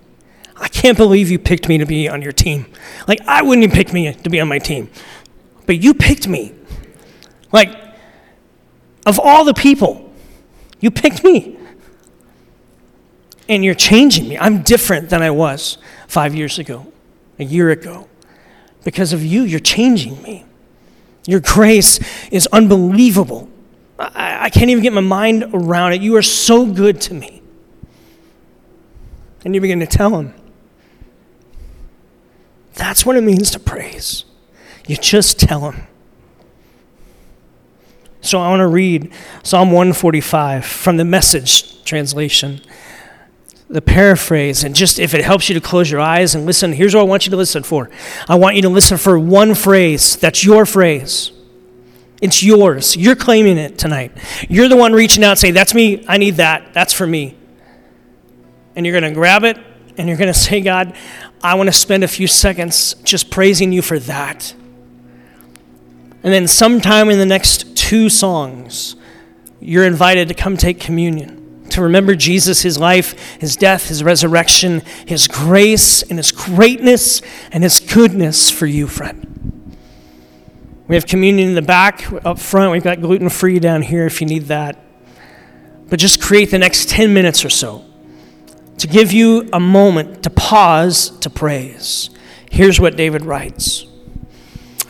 I 0.58 0.67
can't 0.67 0.98
believe 0.98 1.30
you 1.30 1.39
picked 1.39 1.67
me 1.67 1.78
to 1.78 1.86
be 1.86 2.10
on 2.10 2.21
your 2.21 2.32
team. 2.32 2.65
Like, 3.08 3.21
I 3.28 3.41
wouldn't 3.41 3.63
even 3.63 3.76
pick 3.76 3.93
me 3.93 4.13
to 4.13 4.30
be 4.30 4.39
on 4.39 4.48
my 4.48 4.60
team, 4.60 4.89
but 5.65 5.82
you 5.82 5.93
picked 5.93 6.28
me. 6.28 6.54
Like, 7.52 7.74
of 9.06 9.19
all 9.19 9.45
the 9.45 9.54
people, 9.54 10.12
you 10.80 10.91
picked 10.91 11.24
me. 11.24 11.58
And 13.48 13.63
you're 13.63 13.76
changing 13.76 14.28
me. 14.28 14.38
I'm 14.39 14.63
different 14.63 15.10
than 15.10 15.21
I 15.21 15.30
was 15.30 15.78
five 16.08 16.34
years 16.34 16.58
ago, 16.58 16.91
a 17.38 17.43
year 17.43 17.69
ago. 17.69 18.10
Because 18.84 19.13
of 19.13 19.24
you, 19.24 19.43
you're 19.43 19.60
changing 19.60 20.21
me. 20.24 20.45
Your 21.28 21.39
grace 21.39 22.00
is 22.32 22.48
unbelievable. 22.48 23.50
I, 23.97 24.45
I, 24.45 24.49
can't 24.49 24.69
even 24.69 24.84
get 24.84 24.93
my 24.93 25.01
mind 25.01 25.45
around 25.53 25.93
it. 25.93 26.01
You 26.01 26.17
are 26.17 26.21
so 26.21 26.65
good 26.65 26.99
to 27.01 27.13
me. 27.13 27.41
And 29.45 29.55
you 29.55 29.62
begin 29.62 29.79
to 29.79 29.88
tell 29.88 30.17
him. 30.19 30.34
That's 32.73 33.05
what 33.05 33.15
it 33.15 33.21
means 33.21 33.51
to 33.51 33.60
praise. 33.60 34.25
You 34.88 34.97
just 34.97 35.39
tell 35.39 35.71
him. 35.71 35.88
So 38.22 38.39
I 38.39 38.49
want 38.49 38.61
to 38.61 38.67
read 38.67 39.13
Psalm 39.43 39.72
145 39.72 40.65
from 40.65 40.97
the 40.97 41.05
message 41.05 41.84
translation, 41.84 42.59
the 43.70 43.82
paraphrase. 43.82 44.63
And 44.63 44.76
just 44.76 44.99
if 44.99 45.13
it 45.13 45.24
helps 45.24 45.47
you 45.47 45.53
to 45.53 45.61
close 45.61 45.89
your 45.89 46.01
eyes 46.01 46.36
and 46.36 46.45
listen, 46.45 46.74
here's 46.74 46.95
what 46.95 47.01
I 47.01 47.05
want 47.05 47.28
you 47.28 47.30
to 47.30 47.38
listen 47.38 47.63
for. 47.63 47.89
I 48.28 48.36
want 48.36 48.55
you 48.55 48.63
to 48.63 48.70
listen 48.70 48.97
for 48.97 49.17
one 49.17 49.53
phrase 49.53 50.15
that's 50.15 50.43
your 50.43 50.65
phrase. 50.65 51.32
It's 52.26 52.41
yours. 52.41 52.97
You're 52.97 53.15
claiming 53.15 53.59
it 53.59 53.78
tonight. 53.78 54.11
You're 54.49 54.67
the 54.67 54.76
one 54.76 54.93
reaching 54.93 55.23
out 55.23 55.38
saying, 55.38 55.53
That's 55.53 55.76
me. 55.76 56.03
I 56.07 56.17
need 56.17 56.38
that. 56.38 56.73
That's 56.73 56.91
for 56.91 57.05
me. 57.05 57.38
And 58.76 58.84
you're 58.84 58.99
going 58.99 59.13
to 59.13 59.15
grab 59.15 59.43
it 59.43 59.57
and 59.95 60.07
you're 60.07 60.17
going 60.17 60.34
to 60.34 60.39
say, 60.39 60.59
God, 60.59 60.97
I 61.43 61.53
want 61.53 61.67
to 61.67 61.73
spend 61.73 62.03
a 62.03 62.07
few 62.07 62.26
seconds 62.26 62.95
just 63.03 63.30
praising 63.30 63.71
you 63.71 63.84
for 63.84 63.99
that. 63.99 64.55
And 66.23 66.34
then, 66.34 66.47
sometime 66.47 67.11
in 67.11 67.19
the 67.19 67.28
next 67.28 67.78
two 67.78 68.09
songs, 68.09 68.95
you're 69.59 69.86
invited 69.86 70.28
to 70.30 70.34
come 70.34 70.57
take 70.57 70.80
communion, 70.80 71.69
to 71.69 71.84
remember 71.84 72.15
Jesus, 72.15 72.63
his 72.63 72.80
life, 72.80 73.38
his 73.39 73.55
death, 73.55 73.89
his 73.89 74.03
resurrection, 74.03 74.82
his 75.05 75.28
grace, 75.28 76.01
and 76.01 76.17
his 76.17 76.32
greatness, 76.32 77.21
and 77.51 77.63
his 77.63 77.80
goodness 77.80 78.49
for 78.49 78.65
you, 78.65 78.88
friend. 78.88 79.34
We 80.88 80.95
have 80.95 81.07
communion 81.07 81.49
in 81.49 81.55
the 81.55 81.61
back, 81.63 82.11
up 82.25 82.38
front. 82.38 82.71
We've 82.71 82.83
got 82.83 83.01
gluten 83.01 83.29
free 83.29 83.59
down 83.59 83.81
here 83.81 84.05
if 84.05 84.21
you 84.21 84.27
need 84.27 84.43
that. 84.43 84.79
But 85.89 85.99
just 85.99 86.21
create 86.21 86.51
the 86.51 86.59
next 86.59 86.89
10 86.89 87.13
minutes 87.13 87.43
or 87.43 87.49
so 87.49 87.86
to 88.77 88.88
give 88.88 89.11
you 89.11 89.49
a 89.53 89.59
moment 89.59 90.23
to 90.23 90.29
pause 90.29 91.09
to 91.19 91.29
praise. 91.29 92.09
Here's 92.51 92.79
what 92.79 92.95
David 92.95 93.25
writes 93.25 93.86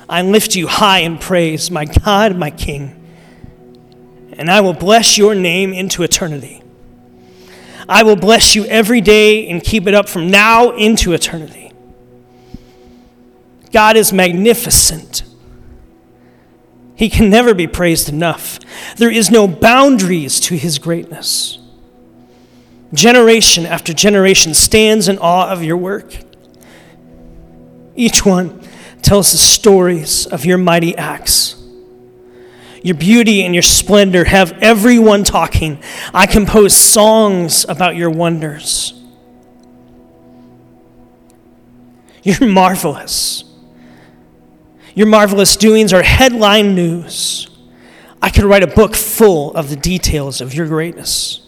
I 0.10 0.22
lift 0.22 0.56
you 0.56 0.68
high 0.68 1.00
in 1.00 1.18
praise, 1.18 1.72
my 1.72 1.86
God, 1.86 2.36
my 2.36 2.52
King, 2.52 3.02
and 4.34 4.52
I 4.52 4.62
will 4.62 4.74
bless 4.74 5.18
your 5.18 5.34
name 5.34 5.74
into 5.74 6.04
eternity. 6.04 6.62
I 7.88 8.04
will 8.04 8.16
bless 8.16 8.56
you 8.56 8.66
every 8.66 9.02
day 9.02 9.48
and 9.48 9.64
keep 9.64 9.88
it 9.88 9.94
up 9.94 10.10
from 10.10 10.30
now 10.30 10.72
into 10.72 11.14
eternity. 11.14 11.72
God 13.72 13.96
is 13.96 14.12
magnificent. 14.12 15.25
He 16.96 17.10
can 17.10 17.30
never 17.30 17.54
be 17.54 17.68
praised 17.68 18.10
enough. 18.10 18.60
There 18.96 19.12
is 19.12 19.30
no 19.30 19.48
boundaries 19.48 20.40
to 20.42 20.56
his 20.56 20.80
greatness. 20.80 21.60
Generation 22.94 23.66
after 23.66 23.94
generation 23.94 24.54
stands 24.54 25.08
in 25.08 25.18
awe 25.18 25.50
of 25.50 25.64
your 25.64 25.78
work. 25.78 26.16
Each 27.96 28.26
one 28.26 28.62
tells 29.02 29.32
the 29.32 29.38
stories 29.38 30.26
of 30.26 30.46
your 30.46 30.58
mighty 30.58 30.96
acts. 30.98 31.62
Your 32.82 32.96
beauty 32.96 33.44
and 33.44 33.56
your 33.56 33.64
splendor 33.64 34.26
have 34.26 34.54
everyone 34.62 35.24
talking. 35.24 35.82
I 36.14 36.28
compose 36.28 36.76
songs 36.76 37.66
about 37.68 37.96
your 37.96 38.12
wonders. 38.12 38.94
You're 42.24 42.48
marvelous. 42.48 43.44
Your 44.96 45.08
marvelous 45.08 45.56
doings 45.58 45.94
are 45.94 46.02
headline 46.02 46.74
news. 46.74 47.50
I 48.22 48.30
could 48.30 48.46
write 48.46 48.64
a 48.64 48.68
book 48.68 48.96
full 48.96 49.54
of 49.54 49.70
the 49.70 49.76
details 49.76 50.42
of 50.42 50.54
your 50.54 50.68
greatness. 50.68 51.42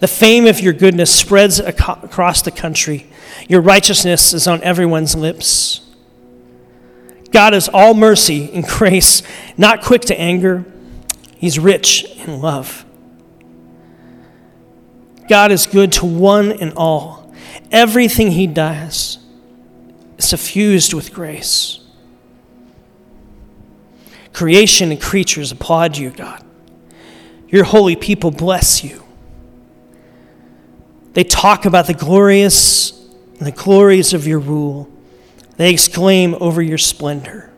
The 0.00 0.08
fame 0.08 0.46
of 0.46 0.58
your 0.58 0.72
goodness 0.72 1.14
spreads 1.14 1.60
across 1.60 2.42
the 2.42 2.50
country. 2.50 3.06
Your 3.48 3.60
righteousness 3.60 4.32
is 4.32 4.48
on 4.48 4.62
everyone's 4.62 5.14
lips. 5.14 5.80
God 7.30 7.52
is 7.52 7.68
all 7.68 7.94
mercy 7.94 8.50
and 8.52 8.66
grace, 8.66 9.22
not 9.56 9.82
quick 9.82 10.02
to 10.02 10.18
anger. 10.18 10.64
He's 11.36 11.58
rich 11.58 12.04
in 12.04 12.40
love. 12.40 12.84
God 15.28 15.52
is 15.52 15.66
good 15.66 15.92
to 15.92 16.06
one 16.06 16.52
and 16.52 16.72
all. 16.76 17.34
Everything 17.70 18.30
he 18.30 18.46
does 18.46 19.18
is 20.16 20.28
suffused 20.28 20.94
with 20.94 21.12
grace. 21.12 21.83
Creation 24.34 24.90
and 24.90 25.00
creatures 25.00 25.52
applaud 25.52 25.96
you, 25.96 26.10
God. 26.10 26.44
Your 27.48 27.62
holy 27.64 27.94
people 27.94 28.32
bless 28.32 28.82
you. 28.82 29.04
They 31.12 31.22
talk 31.22 31.64
about 31.64 31.86
the 31.86 31.94
glorious 31.94 32.90
and 33.38 33.46
the 33.46 33.52
glories 33.52 34.12
of 34.12 34.26
your 34.26 34.40
rule. 34.40 34.90
They 35.56 35.72
exclaim 35.72 36.34
over 36.40 36.60
your 36.60 36.78
splendor, 36.78 37.52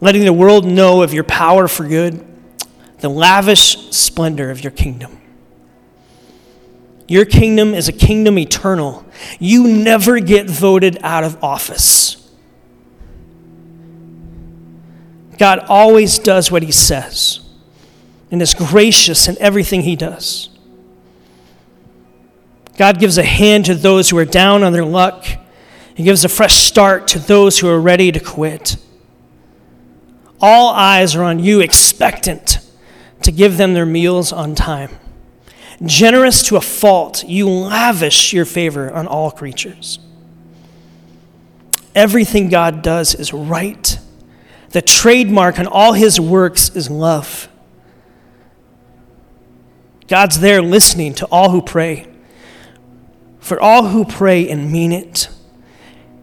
letting 0.00 0.24
the 0.24 0.32
world 0.32 0.64
know 0.64 1.02
of 1.02 1.12
your 1.12 1.24
power 1.24 1.66
for 1.66 1.86
good, 1.86 2.24
the 3.00 3.08
lavish 3.08 3.90
splendor 3.90 4.52
of 4.52 4.62
your 4.62 4.70
kingdom. 4.70 5.20
Your 7.08 7.24
kingdom 7.24 7.74
is 7.74 7.88
a 7.88 7.92
kingdom 7.92 8.38
eternal. 8.38 9.04
You 9.40 9.66
never 9.66 10.20
get 10.20 10.48
voted 10.48 10.98
out 11.02 11.24
of 11.24 11.42
office. 11.42 12.17
God 15.38 15.60
always 15.68 16.18
does 16.18 16.50
what 16.50 16.62
he 16.62 16.72
says 16.72 17.40
and 18.30 18.42
is 18.42 18.54
gracious 18.54 19.28
in 19.28 19.36
everything 19.38 19.82
he 19.82 19.96
does. 19.96 20.50
God 22.76 23.00
gives 23.00 23.18
a 23.18 23.22
hand 23.22 23.64
to 23.66 23.74
those 23.74 24.10
who 24.10 24.18
are 24.18 24.24
down 24.24 24.62
on 24.62 24.72
their 24.72 24.84
luck. 24.84 25.24
He 25.94 26.04
gives 26.04 26.24
a 26.24 26.28
fresh 26.28 26.54
start 26.54 27.08
to 27.08 27.18
those 27.18 27.58
who 27.58 27.68
are 27.68 27.80
ready 27.80 28.12
to 28.12 28.20
quit. 28.20 28.76
All 30.40 30.72
eyes 30.72 31.16
are 31.16 31.24
on 31.24 31.40
you, 31.40 31.60
expectant 31.60 32.58
to 33.22 33.32
give 33.32 33.56
them 33.56 33.74
their 33.74 33.86
meals 33.86 34.32
on 34.32 34.54
time. 34.54 34.90
Generous 35.84 36.42
to 36.44 36.56
a 36.56 36.60
fault, 36.60 37.24
you 37.24 37.48
lavish 37.48 38.32
your 38.32 38.44
favor 38.44 38.92
on 38.92 39.06
all 39.06 39.30
creatures. 39.30 39.98
Everything 41.94 42.48
God 42.48 42.82
does 42.82 43.14
is 43.14 43.32
right. 43.32 43.87
The 44.70 44.82
trademark 44.82 45.58
on 45.58 45.66
all 45.66 45.92
his 45.92 46.20
works 46.20 46.74
is 46.76 46.90
love. 46.90 47.48
God's 50.08 50.40
there 50.40 50.62
listening 50.62 51.14
to 51.14 51.26
all 51.26 51.50
who 51.50 51.62
pray 51.62 52.08
for 53.48 53.58
all 53.62 53.88
who 53.88 54.04
pray 54.04 54.46
and 54.46 54.70
mean 54.70 54.92
it. 54.92 55.30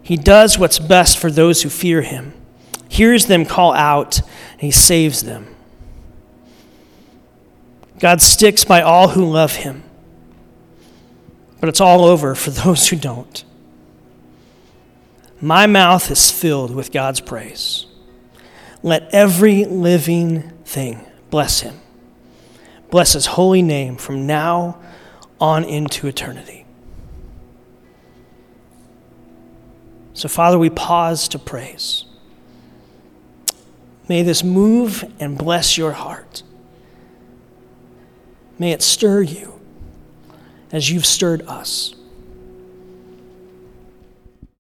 He 0.04 0.16
does 0.16 0.60
what's 0.60 0.78
best 0.78 1.18
for 1.18 1.32
those 1.32 1.64
who 1.64 1.70
fear 1.70 2.04
him, 2.04 2.34
hears 2.88 3.26
them 3.26 3.46
call 3.46 3.74
out, 3.74 4.20
and 4.52 4.62
he 4.62 4.72
saves 4.72 5.24
them. 5.24 5.48
God 8.00 8.22
sticks 8.22 8.64
by 8.64 8.84
all 8.84 9.10
who 9.10 9.26
love 9.26 9.56
him, 9.56 9.82
but 11.60 11.68
it's 11.68 11.82
all 11.82 12.06
over 12.06 12.36
for 12.36 12.52
those 12.52 12.89
who 12.89 12.96
don't. 12.96 13.43
My 15.41 15.66
mouth 15.66 16.12
is 16.12 16.30
filled 16.30 16.76
with 16.76 16.91
God's 16.91 17.20
praise. 17.20 17.88
Let 18.86 19.11
every 19.11 19.65
living 19.65 20.51
thing 20.63 21.03
bless 21.31 21.61
him. 21.61 21.79
Bless 22.91 23.13
his 23.13 23.25
holy 23.25 23.63
name 23.63 23.95
from 23.95 24.27
now 24.27 24.77
on 25.41 25.63
into 25.63 26.05
eternity. 26.05 26.67
So, 30.13 30.29
Father, 30.29 30.59
we 30.59 30.69
pause 30.69 31.27
to 31.29 31.39
praise. 31.39 32.05
May 34.07 34.21
this 34.21 34.43
move 34.43 35.11
and 35.19 35.36
bless 35.36 35.79
your 35.79 35.93
heart. 35.93 36.43
May 38.59 38.71
it 38.71 38.83
stir 38.83 39.23
you 39.23 39.59
as 40.71 40.91
you've 40.91 41.07
stirred 41.07 41.41
us. 41.47 41.95